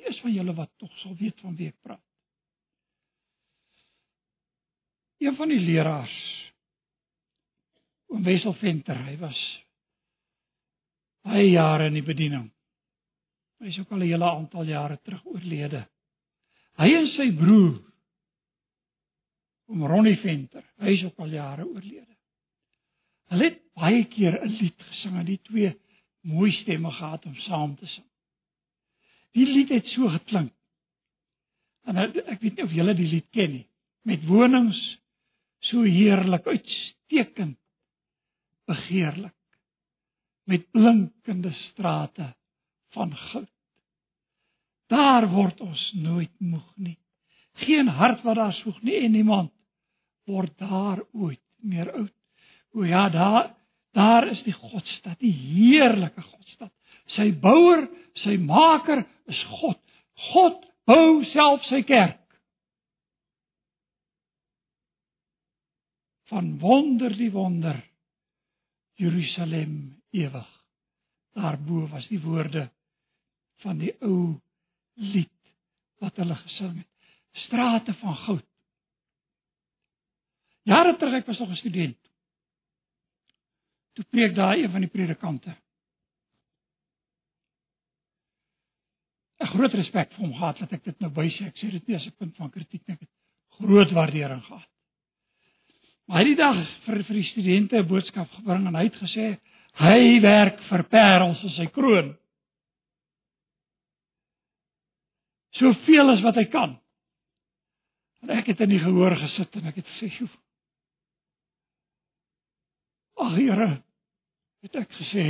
Is 0.08 0.20
van 0.24 0.34
julle 0.34 0.56
wat 0.56 0.72
tog 0.80 0.92
sal 1.02 1.16
weet 1.20 1.40
van 1.44 1.56
wie 1.56 1.70
ek 1.72 1.80
praat. 1.84 2.04
Een 5.24 5.36
van 5.36 5.50
die 5.50 5.62
leraars 5.64 6.18
oom 8.08 8.24
Wessel 8.24 8.54
Venter, 8.62 9.00
hy 9.04 9.18
was 9.20 9.40
baie 11.28 11.50
jare 11.50 11.90
in 11.90 11.98
die 11.98 12.06
bediening. 12.06 12.46
Hy 13.60 13.72
is 13.72 13.80
ook 13.82 13.92
al 13.92 14.04
'n 14.04 14.12
hele 14.12 14.30
aantal 14.30 14.64
jare 14.64 14.98
terug 15.04 15.26
oorlede. 15.26 15.88
Hy 16.78 16.90
en 16.94 17.08
sy 17.16 17.32
broer 17.36 17.82
oom 19.68 19.84
Ronnie 19.84 20.20
Venter, 20.22 20.64
hy 20.80 20.94
is 20.94 21.04
ook 21.04 21.20
al 21.20 21.34
jare 21.34 21.66
oorlede. 21.66 22.16
Hulle 23.28 23.44
het 23.44 23.60
baie 23.74 24.06
keer 24.06 24.40
'n 24.44 24.56
lied 24.60 24.84
gesing 24.90 25.18
en 25.20 25.26
die 25.26 25.42
twee 25.42 25.74
mooi 26.28 26.52
stemme 26.62 26.92
gehad 26.92 27.26
om 27.26 27.36
saam 27.48 27.76
te 27.80 27.88
sing. 27.88 28.06
Die 29.38 29.46
lied 29.46 29.72
het 29.72 29.88
so 29.94 30.10
geklink. 30.12 30.54
En 31.88 31.98
ek 32.04 32.42
weet 32.42 32.58
nie 32.58 32.66
of 32.66 32.76
julle 32.76 32.96
die 32.98 33.08
lied 33.08 33.28
ken 33.32 33.54
nie. 33.54 33.66
Met 34.08 34.26
wonings 34.28 34.80
so 35.70 35.84
heerlik 35.88 36.48
uitstekend 36.48 37.58
begeerlik 38.68 39.36
met 40.48 40.72
blinkende 40.72 41.52
strate 41.52 42.36
van 42.96 43.16
goud. 43.16 43.52
Daar 44.88 45.28
word 45.32 45.60
ons 45.62 45.92
nooit 46.00 46.32
moeg 46.40 46.68
nie. 46.76 46.96
Geen 47.64 47.88
hart 47.88 48.24
wat 48.24 48.40
daar 48.40 48.54
soek 48.62 48.80
nie 48.82 49.02
en 49.04 49.12
niemand 49.12 49.52
word 50.28 50.54
daar 50.60 51.04
ooit 51.12 51.44
meer 51.60 51.92
oud. 51.92 52.14
O 52.72 52.86
ja, 52.86 53.10
daar 53.10 53.57
Daar 53.98 54.28
is 54.30 54.44
die 54.46 54.54
Godstad, 54.54 55.18
die 55.20 55.34
heerlike 55.34 56.22
Godstad. 56.22 56.70
Sy 57.16 57.32
bouer, 57.42 57.88
sy 58.22 58.36
maker 58.38 59.02
is 59.32 59.40
God. 59.58 59.80
God 60.30 60.62
bou 60.86 61.24
self 61.32 61.66
sy 61.66 61.82
kerk. 61.88 62.22
Van 66.30 66.58
wonder 66.62 67.16
die 67.18 67.32
wonder 67.34 67.80
Jerusalem 69.02 69.96
ewig. 70.14 70.50
Daarbo 71.38 71.88
was 71.90 72.06
die 72.12 72.22
woorde 72.22 72.68
van 73.64 73.80
die 73.82 73.94
ou 74.06 74.36
lied 75.02 75.34
wat 76.04 76.18
hulle 76.22 76.38
gesing 76.44 76.76
het. 76.84 76.92
Strate 77.48 77.94
van 78.02 78.18
goud. 78.26 78.46
Jare 80.68 80.98
terug 81.00 81.22
ek 81.22 81.30
was 81.32 81.40
nog 81.40 81.50
'n 81.50 81.64
student. 81.64 82.07
Toe 83.98 84.06
preek 84.14 84.36
daar 84.36 84.58
een 84.58 84.70
van 84.72 84.84
die 84.86 84.90
predikante. 84.94 85.56
'n 89.42 89.48
Groot 89.54 89.74
respek 89.74 90.12
vir 90.14 90.26
hom 90.26 90.34
gehad 90.34 90.60
dat 90.60 90.72
ek 90.78 90.84
dit 90.84 91.00
nou 91.00 91.10
bysê. 91.14 91.48
Ek 91.48 91.58
sê 91.58 91.72
dit 91.72 91.88
nie 91.88 91.96
as 91.96 92.06
'n 92.06 92.14
punt 92.18 92.36
van 92.36 92.52
kritiek 92.52 92.84
nie. 92.88 92.94
Ek 92.94 93.00
het 93.00 93.10
groot 93.58 93.92
waardering 93.92 94.44
gehad. 94.44 94.70
Maar 96.06 96.18
hy 96.18 96.24
het 96.24 96.38
die 96.38 96.44
dag 96.44 96.58
vir 96.86 97.04
vir 97.04 97.16
die 97.16 97.30
studente 97.32 97.78
'n 97.78 97.88
boodskap 97.88 98.30
gebring 98.32 98.68
en 98.68 98.76
hy 98.76 98.84
het 98.84 99.02
gesê 99.02 99.40
hy 99.74 100.22
werk 100.22 100.62
vir 100.70 100.84
parels 100.84 101.44
in 101.44 101.50
sy 101.50 101.66
kroon. 101.66 102.18
Soveel 105.52 106.10
as 106.10 106.22
wat 106.22 106.36
hy 106.36 106.46
kan. 106.46 106.80
En 108.22 108.30
ek 108.30 108.46
het 108.46 108.62
in 108.62 108.70
die 108.70 108.80
gehoor 108.80 109.16
gesit 109.16 109.56
en 109.56 109.66
ek 109.66 109.76
het 109.76 109.86
gesê, 109.86 110.10
"Joe. 110.20 110.30
Ag 113.18 113.36
Here, 113.36 113.84
het 114.66 114.76
ek 114.76 114.98
gesê 115.02 115.28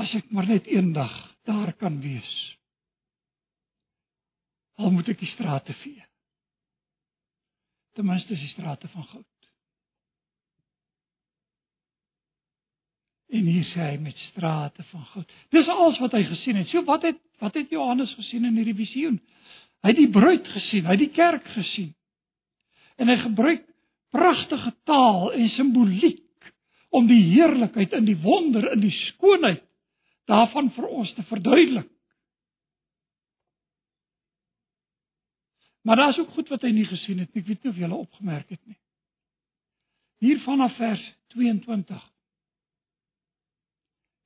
as 0.00 0.14
ek 0.16 0.30
maar 0.32 0.48
net 0.48 0.70
eendag 0.70 1.14
daar 1.48 1.72
kan 1.76 2.00
wees 2.04 2.32
al 4.80 4.94
moet 4.94 5.10
ek 5.12 5.20
die 5.20 5.32
strate 5.34 5.74
vee. 5.82 6.00
Ten 7.96 8.06
minste 8.08 8.36
die 8.38 8.48
strate 8.54 8.88
van 8.94 9.06
goud. 9.10 9.26
En 13.30 13.46
hier 13.46 13.66
sê 13.70 13.92
hy 13.92 13.98
met 14.02 14.18
strate 14.30 14.82
van 14.90 15.04
goud. 15.12 15.34
Dis 15.54 15.68
alles 15.70 16.00
wat 16.02 16.16
hy 16.16 16.24
gesien 16.26 16.58
het. 16.58 16.70
So 16.72 16.82
wat 16.88 17.04
het 17.06 17.20
wat 17.40 17.56
het 17.56 17.70
Johannes 17.72 18.12
gesien 18.18 18.44
in 18.44 18.56
hierdie 18.58 18.76
visioen? 18.76 19.20
Hy 19.80 19.94
het 19.94 20.00
die 20.00 20.12
bruid 20.12 20.48
gesien 20.52 20.88
hy 20.88 20.96
het 20.96 21.04
die 21.06 21.14
kerk 21.16 21.46
gesien. 21.54 21.92
En 23.00 23.08
hy 23.08 23.16
gebruik 23.22 23.64
pragtige 24.10 24.74
taal 24.84 25.32
en 25.32 25.48
simboliek 25.54 26.26
om 26.90 27.06
die 27.06 27.22
heerlikheid 27.30 27.94
en 27.94 28.06
die 28.08 28.18
wonder 28.22 28.66
en 28.72 28.82
die 28.82 28.94
skoonheid 29.06 29.62
daarvan 30.30 30.70
vir 30.74 30.86
ons 30.90 31.12
te 31.14 31.22
verduidelik. 31.26 31.88
Maar 35.86 35.96
daar's 35.96 36.18
ook 36.18 36.34
goed 36.36 36.50
wat 36.52 36.62
hy 36.66 36.70
nie 36.76 36.86
gesien 36.86 37.22
het 37.22 37.32
nie. 37.32 37.42
Ek 37.42 37.48
weet 37.48 37.62
nie 37.64 37.72
of 37.72 37.78
julle 37.80 38.00
opgemerk 38.02 38.50
het 38.52 38.60
nie. 38.68 38.76
Hier 40.20 40.42
vanaf 40.44 40.74
vers 40.76 41.02
22. 41.32 42.02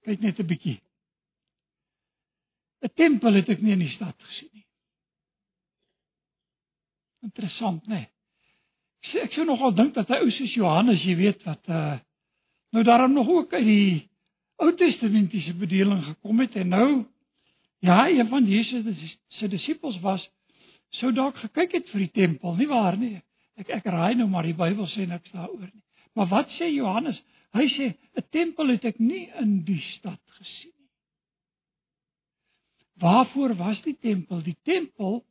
Kyk 0.05 0.21
net 0.21 0.41
'n 0.41 0.47
bietjie. 0.47 0.81
'n 2.83 2.93
Tempel 2.95 3.35
het 3.35 3.49
ek 3.49 3.63
nie 3.63 3.73
in 3.73 3.87
die 3.87 3.95
stad 3.95 4.17
gesien 4.19 4.51
nie. 4.53 4.67
Interessant, 7.23 7.87
né? 7.87 7.95
Nee 7.95 8.14
ek 9.13 9.33
sou 9.37 9.45
nogal 9.45 9.75
dink 9.77 9.95
dat 9.95 10.09
hy 10.09 10.23
ou 10.25 10.31
soos 10.33 10.55
Johannes, 10.57 11.05
jy 11.05 11.17
weet 11.17 11.45
wat 11.45 11.69
uh 11.69 11.99
nou 12.75 12.83
daarom 12.83 13.13
nog 13.15 13.29
ook 13.29 13.53
uit 13.55 13.65
die 13.65 14.09
Ou 14.59 14.73
Testamentiese 14.75 15.55
bedeling 15.55 16.01
gekom 16.05 16.41
het 16.41 16.57
en 16.59 16.69
nou 16.69 17.05
ja, 17.79 18.09
een 18.09 18.29
van 18.29 18.45
Jesus 18.47 19.19
se 19.29 19.49
disippels 19.49 20.01
was 20.01 20.25
sou 20.99 21.13
dalk 21.13 21.37
gekyk 21.43 21.73
het 21.79 21.89
vir 21.91 22.05
die 22.05 22.11
tempel, 22.15 22.55
nie 22.59 22.69
waar 22.71 22.97
nie? 22.99 23.21
Ek 23.59 23.71
ek 23.79 23.87
raai 23.91 24.15
nou 24.19 24.27
maar 24.31 24.47
die 24.47 24.57
Bybel 24.59 24.87
sê 24.91 25.07
niks 25.07 25.31
daaroor 25.35 25.69
nie. 25.69 25.83
Maar 26.15 26.31
wat 26.31 26.51
sê 26.59 26.71
Johannes? 26.71 27.19
Hy 27.55 27.67
sê 27.77 27.95
'n 28.19 28.27
tempel 28.31 28.69
het 28.75 28.85
ek 28.85 28.99
nie 28.99 29.31
in 29.41 29.65
die 29.65 29.81
stad 29.95 30.21
gesien 30.39 30.75
nie. 30.79 30.91
Waarvoor 32.99 33.55
was 33.55 33.83
die 33.83 33.97
tempel? 34.01 34.43
Die 34.43 34.59
tempel 34.63 35.25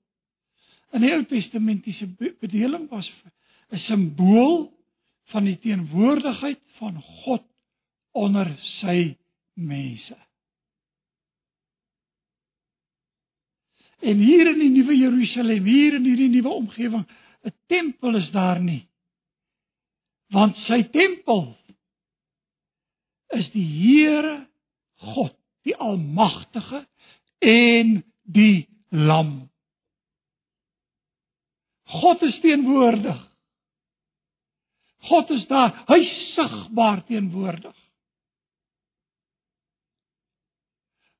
in 0.94 1.02
die 1.02 1.14
Ou 1.14 1.24
Testamentiese 1.24 2.08
bedeling 2.40 2.90
was 2.90 3.10
vir 3.10 3.32
'n 3.74 3.82
simbool 3.88 4.70
van 5.34 5.48
die 5.50 5.58
teenwoordigheid 5.58 6.62
van 6.78 7.02
God 7.02 7.46
onder 8.14 8.52
sy 8.80 9.18
mense. 9.54 10.18
En 14.04 14.20
hier 14.20 14.52
in 14.52 14.60
die 14.60 14.70
nuwe 14.70 14.96
Jerusalem, 14.98 15.66
hier 15.66 15.96
in 15.98 16.06
hierdie 16.06 16.30
nuwe 16.30 16.50
omgewing, 16.50 17.06
'n 17.44 17.56
tempel 17.68 18.16
is 18.16 18.30
daar 18.32 18.62
nie. 18.62 18.86
Want 20.30 20.56
sy 20.68 20.84
tempel 20.84 21.58
is 23.34 23.50
die 23.52 23.66
Here 23.66 24.48
God, 24.96 25.36
die 25.64 25.76
Almagtige 25.76 26.86
en 27.40 28.04
die 28.24 28.68
Lam. 28.90 29.50
God 31.84 32.22
is 32.22 32.40
teenwoordig. 32.40 33.33
God 35.10 35.32
is 35.36 35.48
daar, 35.50 35.74
hy 35.88 36.00
sigbaar 36.34 37.04
teenwoordig. 37.08 37.76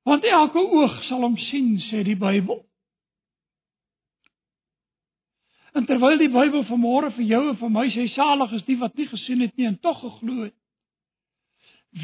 Want 0.04 0.24
elke 0.28 0.60
oog 0.60 1.00
sal 1.08 1.24
hom 1.24 1.36
sien, 1.48 1.76
sê 1.88 2.02
die 2.04 2.16
Bybel. 2.20 2.60
En 5.74 5.86
terwyl 5.88 6.20
die 6.20 6.30
Bybel 6.30 6.64
vanmôre 6.68 7.10
vir 7.16 7.24
jou 7.26 7.40
en 7.50 7.56
vir 7.58 7.72
my 7.72 7.86
sê 7.92 8.04
salig 8.12 8.52
is 8.60 8.66
die 8.68 8.76
wat 8.80 8.94
nie 9.00 9.08
gesien 9.10 9.40
het 9.42 9.56
nie 9.56 9.66
en 9.66 9.80
tog 9.82 10.02
geglo 10.02 10.44
het. 10.44 10.54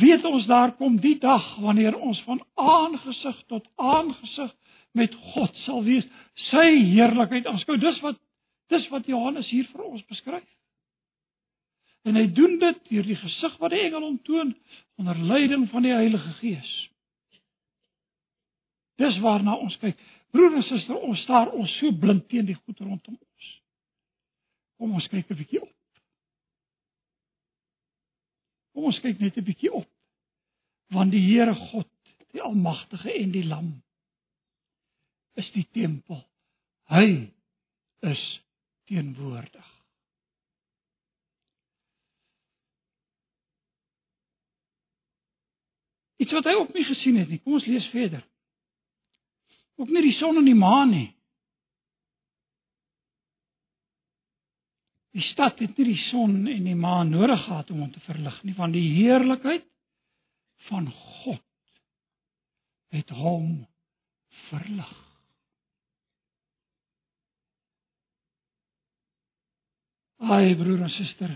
Weet 0.00 0.24
ons 0.24 0.46
daar 0.46 0.72
kom 0.78 0.96
die 1.02 1.16
dag 1.18 1.44
wanneer 1.62 1.96
ons 1.98 2.20
van 2.26 2.40
aangesig 2.54 3.38
tot 3.50 3.66
aangesig 3.76 4.50
met 4.94 5.14
God 5.34 5.54
sal 5.64 5.84
wees, 5.86 6.06
sy 6.50 6.66
heerlikheid 6.94 7.46
aanskou. 7.46 7.76
Dis 7.78 8.00
wat 8.02 8.18
dis 8.70 8.86
wat 8.90 9.06
Johannes 9.10 9.48
hier 9.50 9.66
vir 9.72 9.86
ons 9.86 10.02
beskryf. 10.06 10.46
En 12.08 12.16
hy 12.16 12.26
doen 12.32 12.58
dit 12.58 12.78
deur 12.88 13.08
die 13.10 13.18
gesig 13.20 13.56
wat 13.60 13.74
die 13.74 13.82
engel 13.84 14.06
hom 14.06 14.20
toon 14.24 14.54
onder 15.00 15.18
leiding 15.18 15.66
van 15.72 15.84
die 15.84 15.92
Heilige 15.92 16.32
Gees. 16.40 16.70
Dis 19.00 19.18
waarna 19.24 19.56
ons 19.56 19.76
kyk. 19.80 20.00
Broer 20.30 20.56
en 20.60 20.64
suster, 20.64 20.96
ons 20.96 21.20
staar 21.24 21.50
ons 21.56 21.72
so 21.80 21.92
blind 22.02 22.26
teen 22.30 22.46
die 22.48 22.56
goed 22.56 22.80
rondom 22.80 23.16
ons. 23.16 23.48
Kom 24.78 24.92
ons 24.96 25.08
kyk 25.12 25.30
'n 25.30 25.36
bietjie 25.36 25.62
op. 25.62 25.72
Kom 28.72 28.84
ons 28.84 29.00
kyk 29.00 29.18
net 29.20 29.36
'n 29.36 29.44
bietjie 29.44 29.72
op. 29.72 29.88
Want 30.90 31.10
die 31.12 31.20
Here 31.20 31.54
God, 31.54 31.90
die 32.32 32.42
Almagtige 32.42 33.12
en 33.12 33.30
die 33.32 33.44
Lam 33.44 33.82
is 35.34 35.50
die 35.52 35.66
tempel. 35.72 36.24
Hy 36.90 37.30
is 38.00 38.22
teenwoordig. 38.90 39.69
Iets 46.20 46.34
wat 46.36 46.50
hy 46.50 46.56
op 46.60 46.74
my 46.74 46.84
gesien 46.84 47.16
het 47.20 47.30
nie. 47.32 47.40
Kom 47.40 47.56
ons 47.56 47.68
lees 47.68 47.86
verder. 47.94 48.20
Ook 49.80 49.88
nie 49.88 50.04
die 50.04 50.16
son 50.18 50.36
en 50.36 50.48
die 50.48 50.58
maan 50.58 50.92
nie. 50.92 51.08
Die 55.16 55.24
stad 55.32 55.58
het 55.58 55.78
nie 55.78 55.88
die 55.88 56.02
son 56.10 56.44
en 56.46 56.66
die 56.68 56.76
maan 56.78 57.10
nodig 57.10 57.40
gehad 57.46 57.70
om 57.72 57.80
hom 57.82 57.92
te 57.92 58.02
verlig 58.04 58.36
nie, 58.44 58.54
want 58.54 58.76
die 58.76 58.86
heerlikheid 59.00 59.64
van 60.68 60.90
God 60.92 61.42
het 62.94 63.10
hom 63.16 63.64
verlig. 64.50 64.92
Ai 70.20 70.52
broer 70.60 70.84
en 70.84 70.92
suster. 70.94 71.32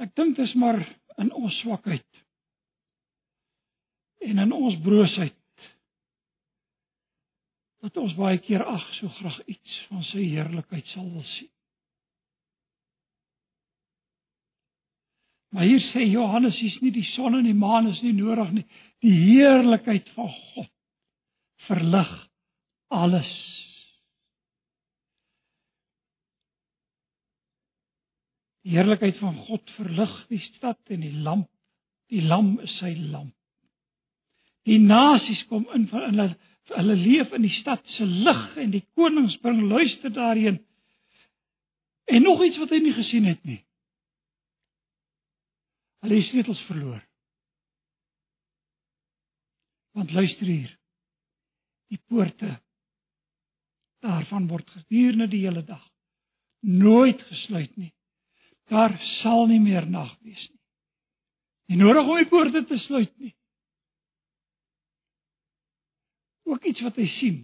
Ek 0.00 0.16
dink 0.16 0.38
dit 0.38 0.48
is 0.48 0.56
maar 0.58 0.80
in 1.20 1.28
ons 1.36 1.60
swakheid 1.60 2.24
en 4.20 4.42
in 4.44 4.52
ons 4.52 4.76
broosheid 4.84 5.36
dat 7.80 7.96
ons 7.96 8.12
baie 8.18 8.38
keer 8.44 8.62
ag 8.68 8.84
so 8.98 9.08
graag 9.20 9.38
iets 9.48 9.78
van 9.88 10.04
sy 10.10 10.26
heerlikheid 10.34 10.86
sal 10.92 11.06
wil 11.08 11.24
sien. 11.36 11.48
Maar 15.50 15.66
hier 15.66 15.80
sê 15.90 16.04
Johannes, 16.06 16.58
hier's 16.62 16.78
nie 16.84 16.92
die 16.94 17.06
son 17.16 17.34
en 17.34 17.48
die 17.48 17.56
maan 17.56 17.88
is 17.90 17.98
nie 18.04 18.12
nodig 18.14 18.52
nie. 18.54 18.66
Die 19.02 19.16
heerlikheid 19.16 20.12
van 20.14 20.28
God 20.52 20.68
verlig 21.66 22.12
alles. 22.94 23.32
Die 28.62 28.76
heerlikheid 28.76 29.18
van 29.18 29.40
God 29.48 29.74
verlig 29.74 30.14
die 30.30 30.42
stad 30.52 30.94
en 30.94 31.02
die 31.02 31.16
lamp. 31.24 31.48
Die 32.12 32.22
lam 32.22 32.58
is 32.62 32.76
sy 32.78 32.92
lamp. 33.10 33.34
Die 34.70 34.78
nasies 34.78 35.42
kom 35.50 35.66
in 35.74 35.88
van 35.90 36.06
hulle 36.06 36.28
hulle 36.70 36.94
leef 36.94 37.32
in 37.34 37.42
die 37.42 37.56
stad 37.56 37.82
se 37.96 38.04
lig 38.06 38.42
en 38.62 38.70
die 38.70 38.84
konings 38.94 39.34
bring 39.42 39.64
luister 39.66 40.12
daarheen. 40.14 40.60
En 42.06 42.22
nog 42.22 42.44
iets 42.46 42.60
wat 42.62 42.70
hy 42.70 42.78
nie 42.84 42.94
gesien 42.94 43.26
het 43.26 43.40
nie. 43.42 43.58
Hulle 46.04 46.20
het 46.20 46.28
sleutels 46.28 46.60
verloor. 46.68 47.00
Want 49.98 50.14
luister 50.14 50.46
hier. 50.46 50.70
Die 51.90 51.98
poorte 52.06 52.60
daarvan 54.06 54.46
word 54.52 54.70
gedurende 54.70 55.26
die 55.34 55.42
hele 55.42 55.64
dag 55.66 55.82
nooit 56.62 57.18
gesluit 57.32 57.74
nie. 57.76 57.90
Daar 58.70 58.94
sal 59.18 59.48
nie 59.50 59.58
meer 59.60 59.90
nag 59.90 60.14
wees 60.22 60.46
nie. 60.52 60.62
Nie 61.74 61.82
nodig 61.82 62.06
om 62.06 62.22
die 62.22 62.30
poorte 62.30 62.62
te 62.70 62.78
sluit 62.86 63.10
nie 63.18 63.34
ook 66.50 66.64
iets 66.64 66.82
wat 66.84 66.98
hy 66.98 67.06
sien 67.18 67.40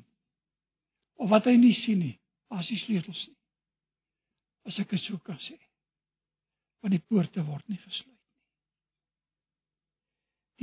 of 1.17 1.31
wat 1.33 1.47
hy 1.49 1.57
nie 1.61 1.75
sien 1.85 2.03
nie 2.03 2.17
as 2.53 2.69
die 2.71 2.79
sleutels 2.83 3.23
nie. 3.27 3.39
As 4.67 4.79
ek 4.83 4.93
dit 4.95 5.03
sou 5.07 5.19
kan 5.25 5.39
sê. 5.43 5.57
Want 6.83 6.95
die 6.95 7.03
poorte 7.03 7.43
word 7.47 7.67
nie 7.71 7.81
gesluit 7.81 8.13
nie. 8.13 8.23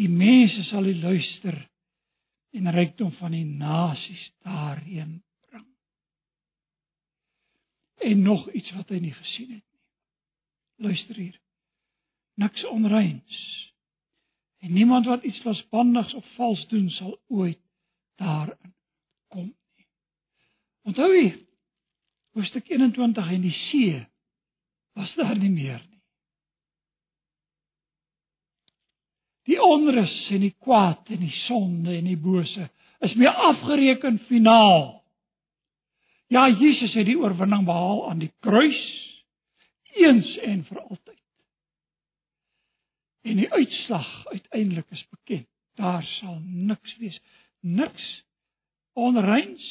Die 0.04 0.10
mense 0.10 0.64
sal 0.70 0.88
die 0.90 0.98
luister 0.98 1.58
en 2.54 2.72
rykdom 2.74 3.12
van 3.18 3.34
die 3.34 3.46
nasies 3.46 4.24
daarheen 4.46 5.18
bring. 5.48 5.68
En 8.10 8.24
nog 8.26 8.46
iets 8.54 8.74
wat 8.78 8.94
hy 8.94 9.02
nie 9.04 9.16
gesien 9.18 9.56
het 9.58 9.64
nie. 9.64 10.88
Luister 10.90 11.18
hier. 11.18 11.38
Niks 12.42 12.66
onreins. 12.70 13.42
En 14.64 14.74
niemand 14.74 15.06
wat 15.10 15.24
iets 15.28 15.44
losbandigs 15.44 16.14
of 16.14 16.26
vals 16.38 16.64
doen 16.72 16.90
sal 16.90 17.18
ooit 17.28 17.63
daarin 18.22 18.74
kom 19.28 19.46
nie. 19.46 19.88
Onthou 20.84 21.10
jy 21.14 21.28
hoofstuk 22.34 22.70
21 22.70 23.32
en 23.36 23.46
die 23.46 23.58
see 23.70 24.02
was 24.98 25.14
daar 25.18 25.38
nie 25.38 25.52
meer 25.54 25.82
nie. 25.82 26.02
Die 29.50 29.60
onrus 29.62 30.16
en 30.32 30.46
die 30.46 30.56
kwaad 30.64 31.10
en 31.12 31.24
die 31.26 31.38
sonde 31.44 31.98
en 31.98 32.08
die 32.08 32.20
bose 32.20 32.70
is 33.04 33.16
mee 33.20 33.30
afgereken 33.30 34.22
finaal. 34.30 35.04
Ja, 36.32 36.48
Jesus 36.50 36.94
het 36.96 37.06
die 37.06 37.20
oorwinning 37.20 37.66
behaal 37.68 38.06
aan 38.10 38.22
die 38.24 38.32
kruis 38.42 38.82
eens 39.94 40.38
en 40.38 40.64
vir 40.66 40.80
altyd. 40.82 41.20
En 43.24 43.40
die 43.40 43.52
uitslag 43.52 44.10
uiteindelik 44.32 44.90
is 44.90 45.04
bekend. 45.10 45.48
Daar 45.78 46.04
sal 46.20 46.40
niks 46.44 46.98
wees 46.98 47.20
niks 47.64 48.08
onreins. 48.94 49.64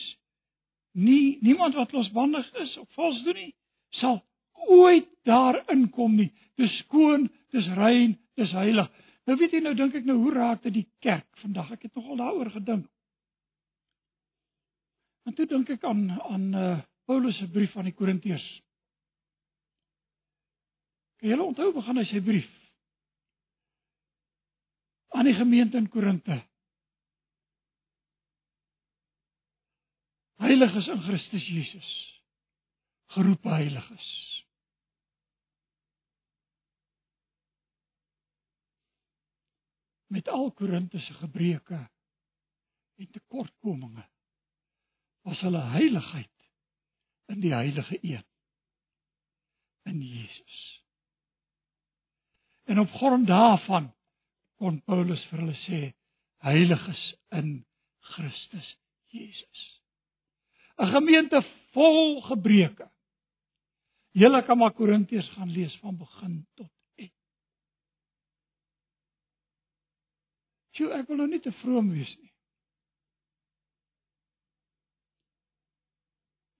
Nie 0.92 1.38
niemand 1.40 1.74
wat 1.78 1.92
losbandig 1.92 2.48
is 2.64 2.76
of 2.80 2.88
vals 2.96 3.22
doen 3.24 3.38
nie 3.38 3.52
sal 3.96 4.22
ooit 4.52 5.08
daarin 5.28 5.88
kom 5.90 6.16
nie. 6.16 6.30
Dis 6.60 6.72
skoon 6.84 7.28
dis 7.52 7.68
rein 7.76 8.16
dis 8.38 8.52
heilig. 8.56 8.88
Nou 9.26 9.36
weet 9.38 9.54
jy 9.54 9.62
nou 9.62 9.74
dink 9.78 9.94
ek 9.98 10.08
nou 10.08 10.18
hoe 10.24 10.32
raak 10.34 10.62
dit 10.66 10.80
die 10.80 10.88
kerk 11.04 11.28
vandag? 11.42 11.70
Ek 11.76 11.86
het 11.86 11.94
nogal 11.98 12.20
daaroor 12.20 12.50
gedink. 12.56 12.88
En 15.26 15.36
toe 15.38 15.46
dink 15.46 15.70
ek 15.70 15.84
aan 15.86 16.08
aan 16.10 16.46
uh, 16.58 16.78
Paulus 17.06 17.38
se 17.38 17.46
brief 17.50 17.76
aan 17.76 17.86
die 17.90 17.94
Korintiërs. 17.94 18.46
Kan 21.20 21.30
julle 21.30 21.46
onthou 21.46 21.70
begin 21.76 22.00
hy 22.02 22.08
sy 22.10 22.22
brief 22.24 22.50
aan 25.12 25.28
die 25.28 25.36
gemeente 25.36 25.76
in 25.78 25.90
Korinte 25.92 26.40
Heiliges 30.42 30.88
in 30.88 31.02
Christus 31.02 31.46
Jesus. 31.46 31.88
Geroepe 33.14 33.48
heiliges. 33.48 34.06
Met 40.06 40.28
al 40.28 40.52
Korinte 40.52 40.98
se 40.98 41.14
gebreke 41.14 41.90
en 42.94 43.10
tekortkominge 43.10 44.08
was 45.22 45.40
hulle 45.40 45.62
heiligheid 45.76 46.48
in 47.26 47.40
die 47.40 47.54
heilige 47.54 47.98
een 48.00 48.26
in 49.82 50.02
Jesus. 50.02 50.84
En 52.64 52.78
op 52.78 52.90
grond 52.90 53.26
daarvan 53.26 53.92
kon 54.54 54.82
Paulus 54.82 55.22
vir 55.30 55.44
hulle 55.44 55.58
sê 55.66 55.80
heiliges 56.42 57.04
in 57.30 57.54
Christus 58.14 58.74
Jesus. 59.14 59.71
'n 60.76 60.86
gemeente 60.86 61.42
vol 61.72 62.20
gebreke. 62.22 62.90
Julle 64.12 64.44
kan 64.44 64.58
maar 64.58 64.72
Korintiërs 64.72 65.28
gaan 65.28 65.50
lees 65.50 65.76
van 65.80 65.96
begin 65.96 66.46
tot 66.54 66.70
eind. 66.94 67.14
Jy 70.76 70.88
ek 70.98 71.08
wil 71.08 71.16
nou 71.16 71.28
nie 71.28 71.40
te 71.40 71.52
vroom 71.52 71.90
wees 71.92 72.12
nie. 72.20 72.32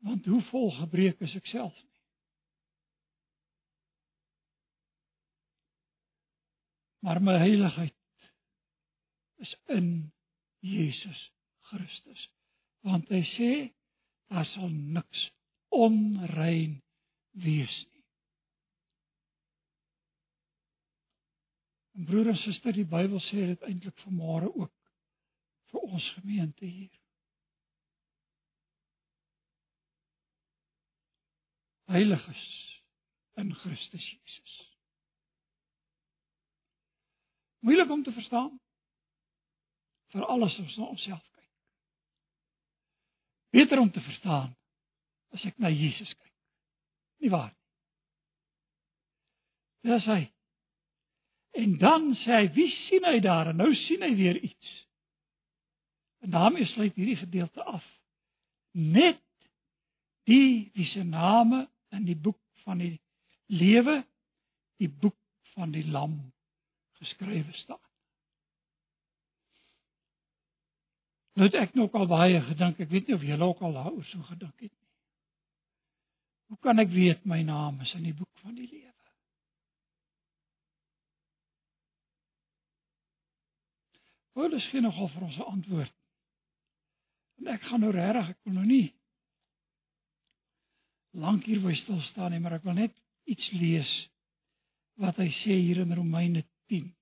Want 0.02 0.26
hoe 0.26 0.42
vol 0.50 0.70
gebreke 0.80 1.24
is 1.24 1.34
ek 1.38 1.46
self 1.46 1.76
nie. 1.76 1.92
Maar 7.02 7.22
my 7.22 7.36
heiligheid 7.38 7.94
is 9.42 9.56
in 9.66 10.12
Jesus 10.62 11.32
Christus. 11.60 12.28
Want 12.86 13.08
hy 13.10 13.22
sê 13.34 13.52
daar 14.32 14.46
sal 14.46 14.68
niks 14.68 15.30
onrein 15.68 16.82
wees 17.30 17.86
nie. 17.92 18.04
En 21.92 22.04
broer 22.04 22.32
en 22.32 22.40
suster, 22.40 22.72
die 22.72 22.88
Bybel 22.88 23.20
sê 23.28 23.46
dit 23.52 23.66
eintlik 23.68 23.98
vanmôre 24.06 24.48
ook 24.48 24.72
vir 25.72 25.84
ons 25.84 26.08
gemeente 26.16 26.64
hier. 26.64 26.92
Heiliges 31.92 32.44
in 33.36 33.52
Christus 33.54 34.06
Jesus. 34.10 34.54
Moeilik 37.60 37.90
om 37.90 38.04
te 38.04 38.12
verstaan 38.16 38.56
vir 40.12 40.24
alles 40.24 40.56
as 40.56 40.64
ons 40.64 40.80
na 40.80 40.88
onsself. 40.96 41.31
Beter 43.52 43.78
om 43.78 43.90
te 43.92 44.00
verstaan 44.00 44.52
as 45.32 45.44
ek 45.48 45.58
na 45.60 45.68
Jesus 45.72 46.12
kyk. 46.12 46.32
Nie 47.20 47.30
waar 47.32 47.50
nie? 47.52 47.58
Dis 49.82 50.06
hy. 50.06 50.22
En 51.58 51.74
dan 51.78 52.12
sê 52.22 52.36
hy, 52.36 52.46
wie 52.56 52.70
sien 52.86 53.04
hy 53.04 53.18
daar? 53.24 53.50
En 53.50 53.58
nou 53.60 53.72
sien 53.84 54.04
hy 54.04 54.12
weer 54.16 54.38
iets. 54.40 54.70
En 56.24 56.32
daarmee 56.32 56.68
sluit 56.70 56.94
hierdie 56.96 57.18
gedeelte 57.18 57.64
af. 57.64 57.84
Net 58.72 59.20
die 60.30 60.70
wie 60.72 60.86
se 60.94 61.02
name 61.04 61.66
in 61.92 62.06
die 62.08 62.16
boek 62.16 62.40
van 62.64 62.80
die 62.80 62.94
lewe, 63.52 64.00
die 64.80 64.88
boek 64.88 65.18
van 65.52 65.74
die 65.74 65.84
lam 65.90 66.14
geskrywe 67.02 67.52
staan. 67.64 67.91
Nou 71.32 71.48
het 71.48 71.56
ek 71.56 71.74
nog 71.74 71.92
al 71.96 72.06
baie 72.06 72.40
gedink, 72.44 72.80
ek 72.80 72.90
weet 72.92 73.08
nie 73.08 73.16
of 73.16 73.24
julle 73.24 73.44
ook 73.44 73.60
al 73.64 73.76
daaroor 73.78 74.04
so 74.04 74.22
gedink 74.28 74.56
het 74.60 74.70
nie. 74.70 74.88
Hoe 76.52 76.58
kan 76.60 76.78
ek 76.78 76.90
weet 76.92 77.24
my 77.24 77.40
naam 77.42 77.80
is 77.80 77.94
in 77.96 78.04
die 78.04 78.16
boek 78.16 78.42
van 78.44 78.54
die 78.54 78.68
lewe? 78.68 78.92
Paulus 84.32 84.66
gee 84.72 84.80
nogal 84.80 85.08
vir 85.12 85.22
ons 85.22 85.36
'n 85.36 85.48
antwoord. 85.54 85.94
En 87.38 87.46
ek 87.46 87.62
gaan 87.68 87.80
nou 87.80 87.92
regtig, 87.92 88.28
ek 88.28 88.38
wil 88.44 88.54
nou 88.54 88.66
nie 88.66 88.94
lank 91.12 91.44
hier 91.44 91.60
wou 91.60 91.74
stil 91.74 92.00
staan 92.00 92.30
nie, 92.30 92.40
maar 92.40 92.52
ek 92.52 92.64
wil 92.64 92.74
net 92.74 92.94
iets 93.28 93.50
lees 93.52 93.90
wat 95.00 95.16
hy 95.16 95.28
sê 95.42 95.56
hier 95.60 95.82
in 95.82 95.92
Romeine 95.92 96.44
10. 96.72 96.94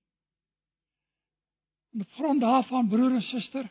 En 1.93 2.01
op 2.01 2.11
grond 2.11 2.41
daarvan, 2.41 2.89
broer 2.89 3.15
en 3.15 3.21
suster, 3.21 3.69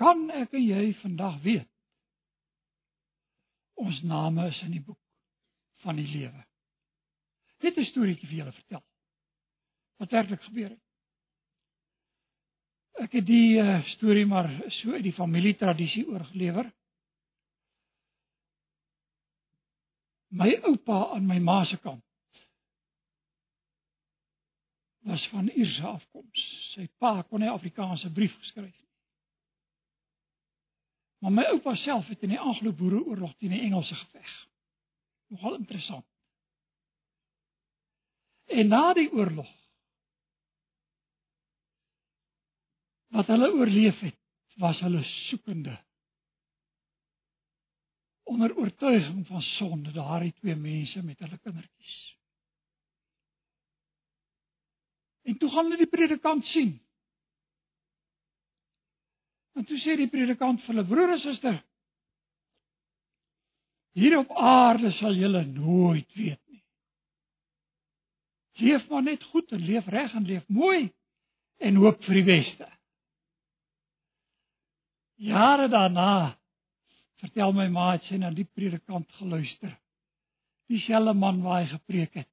kan 0.00 0.30
ek 0.30 0.54
en 0.56 0.64
jy 0.64 0.94
vandag 1.02 1.38
weet 1.44 1.70
ons 3.74 4.02
name 4.06 4.48
is 4.48 4.60
in 4.62 4.74
die 4.76 4.82
boek 4.82 5.00
van 5.82 5.98
die 5.98 6.06
lewe. 6.06 6.44
Net 7.64 7.78
'n 7.78 7.86
storieetjie 7.90 8.28
vir 8.28 8.38
julle 8.38 8.52
vertel. 8.52 8.82
Wat 9.98 10.10
werklik 10.10 10.42
gebeur 10.42 10.70
het. 10.70 10.82
Ek 13.04 13.12
het 13.12 13.26
die 13.26 13.58
uh, 13.58 13.82
storie 13.96 14.26
maar 14.26 14.48
so 14.80 14.92
uit 14.92 15.02
die 15.02 15.12
familietradisie 15.12 16.06
oorgelewer. 16.06 16.70
My 20.28 20.54
oupa 20.62 21.14
aan 21.14 21.26
my 21.26 21.38
ma 21.38 21.64
se 21.64 21.78
kant 21.78 22.04
was 25.04 25.28
van 25.28 25.48
Ierse 25.48 25.82
afkoms. 25.82 26.44
Sy 26.74 26.86
pa 26.98 27.22
kon 27.22 27.40
nie 27.40 27.50
Afrikaanse 27.50 28.10
brief 28.12 28.32
geskryf. 28.38 28.83
Maar 31.24 31.32
my 31.32 31.44
oupa 31.48 31.72
self 31.74 32.06
het 32.06 32.20
in 32.22 32.34
die 32.34 32.40
Anglo-Boereoorlog 32.40 33.30
teen 33.40 33.54
die 33.54 33.62
Engelse 33.64 33.94
geveg. 33.94 34.32
Nogal 35.32 35.54
interessant. 35.56 36.04
En 38.44 38.68
na 38.68 38.92
die 38.92 39.08
oorlog 39.12 39.48
wat 43.16 43.32
hulle 43.32 43.48
oorleef 43.56 44.02
het, 44.04 44.20
was 44.60 44.82
hulle 44.84 45.00
soekende 45.04 45.78
onder 48.28 48.56
oortuiging 48.56 49.26
van 49.26 49.42
sonde 49.42 49.96
daardie 49.96 50.34
twee 50.42 50.56
mense 50.56 51.02
met 51.02 51.18
hulle 51.24 51.38
kindertjies. 51.38 51.96
En 55.22 55.38
toe 55.38 55.48
gaan 55.50 55.64
hulle 55.70 55.80
die 55.86 55.92
predikant 55.96 56.44
sien. 56.52 56.76
En 59.54 59.64
toe 59.64 59.78
sê 59.78 59.96
die 59.98 60.10
predikant 60.10 60.62
vir 60.64 60.74
hulle 60.74 60.86
broer 60.88 61.14
en 61.14 61.22
suster: 61.22 61.58
Hier 63.94 64.18
op 64.18 64.32
aarde 64.34 64.90
sal 64.98 65.14
julle 65.14 65.44
nooit 65.46 66.08
weet 66.18 66.40
nie. 66.50 66.62
Leef 68.64 68.88
maar 68.90 69.04
net 69.06 69.22
goed 69.30 69.52
en 69.54 69.62
leef 69.62 69.86
reg 69.86 70.14
en 70.14 70.26
leef 70.26 70.46
mooi 70.48 70.88
en 71.62 71.78
hoop 71.78 72.02
vir 72.06 72.18
die 72.18 72.26
beste. 72.26 72.66
Jare 75.22 75.68
daarna 75.70 76.34
vertel 77.22 77.54
my 77.54 77.68
ma 77.70 77.92
het 77.92 78.10
sy 78.10 78.18
na 78.18 78.32
die 78.34 78.48
predikant 78.50 79.06
geluister. 79.20 79.70
Dieselfde 80.70 81.14
man 81.14 81.42
waar 81.44 81.62
hy 81.62 81.70
gepreek 81.76 82.18
het 82.24 82.30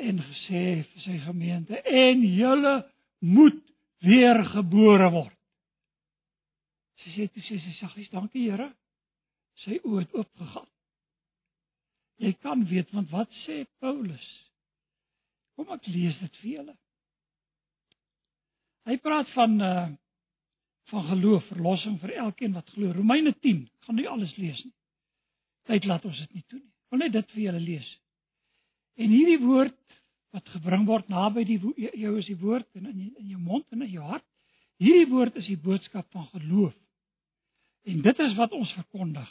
en 0.00 0.22
gesê 0.24 0.64
vir 0.88 1.04
sy 1.04 1.18
gemeente 1.26 1.76
en 1.84 2.22
julle 2.24 2.74
moet 3.20 3.60
weer 4.00 4.40
gebore 4.54 5.10
word. 5.12 5.41
Sy 7.02 7.14
sê 7.16 7.28
toe 7.28 7.42
sê 7.46 7.58
sy 7.62 7.72
saggies 7.80 8.12
dankie 8.12 8.46
Here. 8.48 8.70
Sy 9.64 9.80
oë 9.82 10.04
het 10.04 10.14
oopgegaan. 10.16 10.68
Jy 12.22 12.32
kan 12.44 12.62
weet 12.70 12.92
want 12.94 13.10
wat 13.10 13.30
sê 13.42 13.64
Paulus? 13.82 14.28
Kom 15.56 15.72
ek 15.74 15.88
lees 15.90 16.18
dit 16.20 16.38
vir 16.42 16.50
julle. 16.52 16.76
Hy 18.88 18.96
praat 19.02 19.28
van 19.36 19.58
uh 19.60 19.90
van 20.92 21.04
geloof, 21.08 21.46
verlossing 21.48 21.94
vir 22.02 22.10
elkeen 22.20 22.52
wat 22.52 22.68
glo. 22.74 22.90
Romeine 22.92 23.30
10, 23.40 23.62
gaan 23.86 23.96
nie 23.96 24.08
alles 24.10 24.34
lees 24.36 24.58
nie. 24.64 24.74
Tyd 25.70 25.86
laat 25.88 26.04
ons 26.04 26.18
dit 26.18 26.34
nie 26.34 26.42
toe 26.50 26.58
nie. 26.58 26.72
Wil 26.92 27.00
net 27.00 27.14
dit 27.14 27.30
vir 27.32 27.42
julle 27.46 27.62
lees. 27.62 27.86
En 29.00 29.14
hierdie 29.14 29.38
woord 29.40 29.78
wat 30.36 30.52
gebring 30.52 30.84
word 30.88 31.08
naby 31.12 31.46
die 31.48 31.58
jou 32.00 32.12
is 32.18 32.28
die 32.28 32.36
woord 32.40 32.68
en 32.76 32.90
in 32.90 32.98
in 33.08 33.30
jou 33.30 33.40
mond 33.40 33.64
en 33.72 33.86
in 33.86 33.94
jou 33.94 34.04
hart. 34.04 34.26
Hierdie 34.82 35.08
woord 35.12 35.38
is 35.40 35.48
die 35.48 35.56
boodskap 35.60 36.08
van 36.12 36.28
geloof. 36.34 36.76
En 37.82 38.02
dit 38.02 38.18
is 38.18 38.34
wat 38.38 38.52
ons 38.52 38.72
verkondig. 38.72 39.28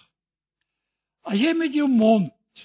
As 1.22 1.40
jy 1.40 1.54
met 1.56 1.74
jou 1.76 1.88
mond 1.90 2.64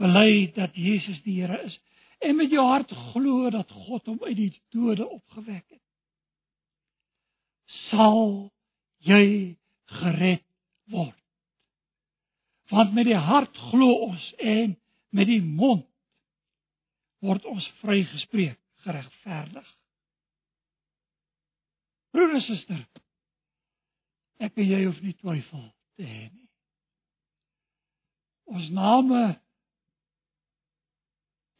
bely 0.00 0.50
dat 0.56 0.74
Jesus 0.78 1.20
die 1.26 1.40
Here 1.40 1.58
is 1.66 1.78
en 2.22 2.36
met 2.38 2.50
jou 2.54 2.62
hart 2.66 2.92
glo 3.12 3.50
dat 3.50 3.70
God 3.86 4.06
hom 4.06 4.20
uit 4.22 4.36
die 4.38 4.52
dode 4.74 5.06
opgewek 5.06 5.64
het, 5.66 5.82
sal 7.90 8.52
jy 9.02 9.56
gered 9.98 10.44
word. 10.92 11.18
Want 12.70 12.94
met 12.94 13.08
die 13.10 13.18
hart 13.18 13.58
glo 13.70 14.06
ons 14.08 14.28
en 14.38 14.76
met 15.12 15.28
die 15.28 15.42
mond 15.42 15.86
word 17.22 17.44
ons 17.46 17.66
vrygespreek, 17.82 18.58
geregverdig. 18.86 19.66
Broer 22.12 22.38
en 22.38 22.44
suster, 22.46 22.80
ek 24.42 24.58
en 24.58 24.68
jy 24.68 24.82
hoef 24.84 25.00
nie 25.04 25.14
twyfel 25.20 25.66
te 25.98 26.06
hê 26.06 26.26
nie. 26.28 26.48
Ons 28.52 28.68
name 28.74 29.22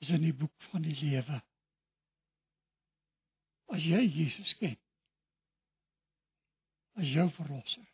is 0.02 0.10
in 0.12 0.24
die 0.26 0.34
boek 0.36 0.68
van 0.72 0.82
die 0.84 0.96
lewe. 0.98 1.38
As 3.72 3.84
jy 3.86 4.02
Jesus 4.04 4.50
ken, 4.60 4.76
as 7.00 7.08
jou 7.08 7.28
verlosser 7.38 7.86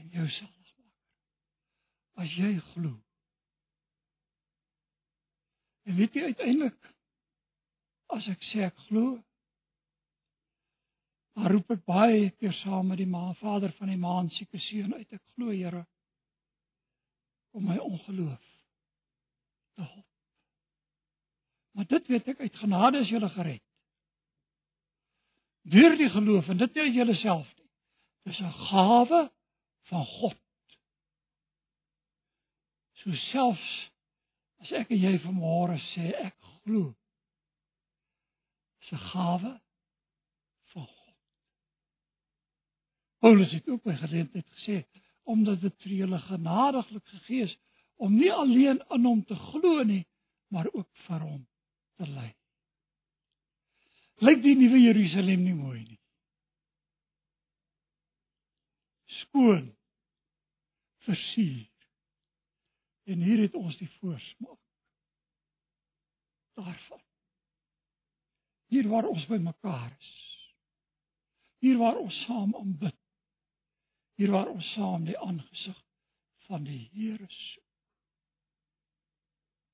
en 0.00 0.08
jou 0.14 0.28
saligmaker. 0.38 0.92
As 2.22 2.36
jy 2.38 2.52
glo. 2.72 2.94
En 5.86 5.98
weet 5.98 6.16
jy 6.16 6.30
uiteindelik 6.30 6.92
as 8.16 8.28
ek 8.32 8.44
sê 8.52 8.64
ek 8.68 8.78
glo, 8.86 9.16
maar 11.36 11.52
roep 11.52 11.70
ek 11.74 11.84
baie 11.84 12.30
keer 12.40 12.54
saam 12.62 12.88
met 12.88 12.98
die 12.98 13.08
Ma, 13.08 13.34
Vader 13.40 13.72
van 13.76 13.92
die 13.92 14.00
maan 14.00 14.30
sieke 14.32 14.58
seun 14.68 14.94
uit 14.94 15.12
ek 15.12 15.22
glo 15.34 15.52
Here 15.52 15.84
om 17.56 17.64
my 17.64 17.76
ongeloof 17.80 18.42
te 19.76 19.82
help. 19.84 20.04
Maar 21.76 21.86
dit 21.92 22.08
weet 22.08 22.28
ek 22.32 22.40
uit 22.40 22.56
genade 22.56 23.04
is 23.04 23.12
jy 23.12 23.20
gered. 23.36 23.62
Deur 25.68 25.96
die 25.96 26.08
geloof 26.08 26.48
en 26.48 26.60
dit 26.60 26.74
nie 26.74 26.88
uit 26.88 26.98
jouself 27.02 27.52
Dis 28.26 28.38
'n 28.38 28.52
gawe 28.52 29.32
van 29.82 30.06
God. 30.06 30.38
So 32.92 33.12
selfs 33.12 33.90
as 34.58 34.72
ek 34.72 34.90
en 34.90 34.98
jy 34.98 35.18
vanmôre 35.22 35.78
sê 35.94 36.10
ek 36.26 36.34
glo. 36.40 36.96
Dis 38.80 38.90
'n 38.92 39.04
gawe 39.12 39.52
van 40.72 40.86
God. 40.86 41.18
Paulus 43.24 43.52
het 43.52 43.68
ook 43.68 43.82
by 43.82 43.96
geleentheid 44.00 44.46
gesê 44.58 44.82
omdat 45.26 45.60
dit 45.60 45.74
vir 45.82 45.92
julle 45.92 46.18
genadiglik 46.22 47.06
gegee 47.12 47.48
is 47.48 47.54
om 47.96 48.14
nie 48.14 48.32
alleen 48.32 48.82
aan 48.92 49.04
hom 49.04 49.22
te 49.24 49.34
glo 49.34 49.82
nie, 49.82 50.04
maar 50.52 50.68
ook 50.72 50.88
vir 51.06 51.20
hom 51.20 51.46
te 51.96 52.06
ly. 52.06 52.28
Lyk 54.22 54.42
die 54.44 54.54
nuwe 54.56 54.80
Jerusalem 54.80 55.42
nie 55.44 55.54
mooi 55.54 55.80
nie? 55.84 56.00
skoon 59.16 59.72
versier 61.06 61.64
En 63.06 63.20
hier 63.22 63.38
het 63.38 63.54
ons 63.54 63.76
die 63.78 63.90
voorsmaak 64.00 64.58
daarvan. 66.58 67.02
Hier 68.72 68.88
waar 68.90 69.06
ons 69.06 69.26
by 69.30 69.38
mekaar 69.38 69.92
is. 69.94 70.14
Hier 71.62 71.78
waar 71.78 72.00
ons 72.00 72.16
saam 72.24 72.54
aanbid. 72.58 72.96
Hier 74.16 74.32
waar 74.32 74.48
ons 74.48 74.72
saam 74.72 75.04
die 75.04 75.18
aangesig 75.18 75.80
van 76.48 76.64
die 76.64 76.88
Here 76.92 77.26
soek. 77.28 77.64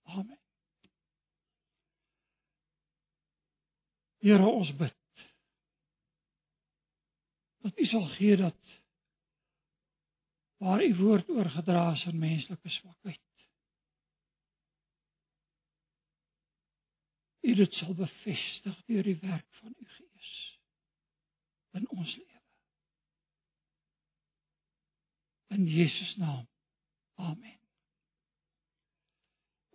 Amen. 0.02 0.38
Here 4.22 4.46
ons 4.46 4.70
bid. 4.76 5.26
Dat 7.62 7.78
U 7.78 7.86
sal 7.86 8.06
gee 8.16 8.36
dat 8.36 8.72
waar 10.62 10.82
U 10.84 10.94
woord 10.96 11.28
oorgedra 11.28 11.92
is 11.92 12.04
aan 12.06 12.18
menslike 12.18 12.68
swakheid. 12.70 13.46
U 17.42 17.54
dit 17.54 17.72
sal 17.74 17.94
bevestig 17.94 18.82
deur 18.86 19.02
die 19.02 19.18
werk 19.22 19.48
van 19.62 19.74
U 19.78 19.86
Gees 19.96 20.34
in 21.78 21.88
ons 21.88 22.16
lewe. 22.16 22.31
In 25.52 25.66
Jesus 25.66 26.16
naam. 26.16 26.46
Amen. 27.20 27.58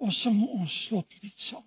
Ons 0.01 0.21
sing 0.21 0.39
ons 0.49 0.78
slotlied 0.88 1.43
saam. 1.49 1.65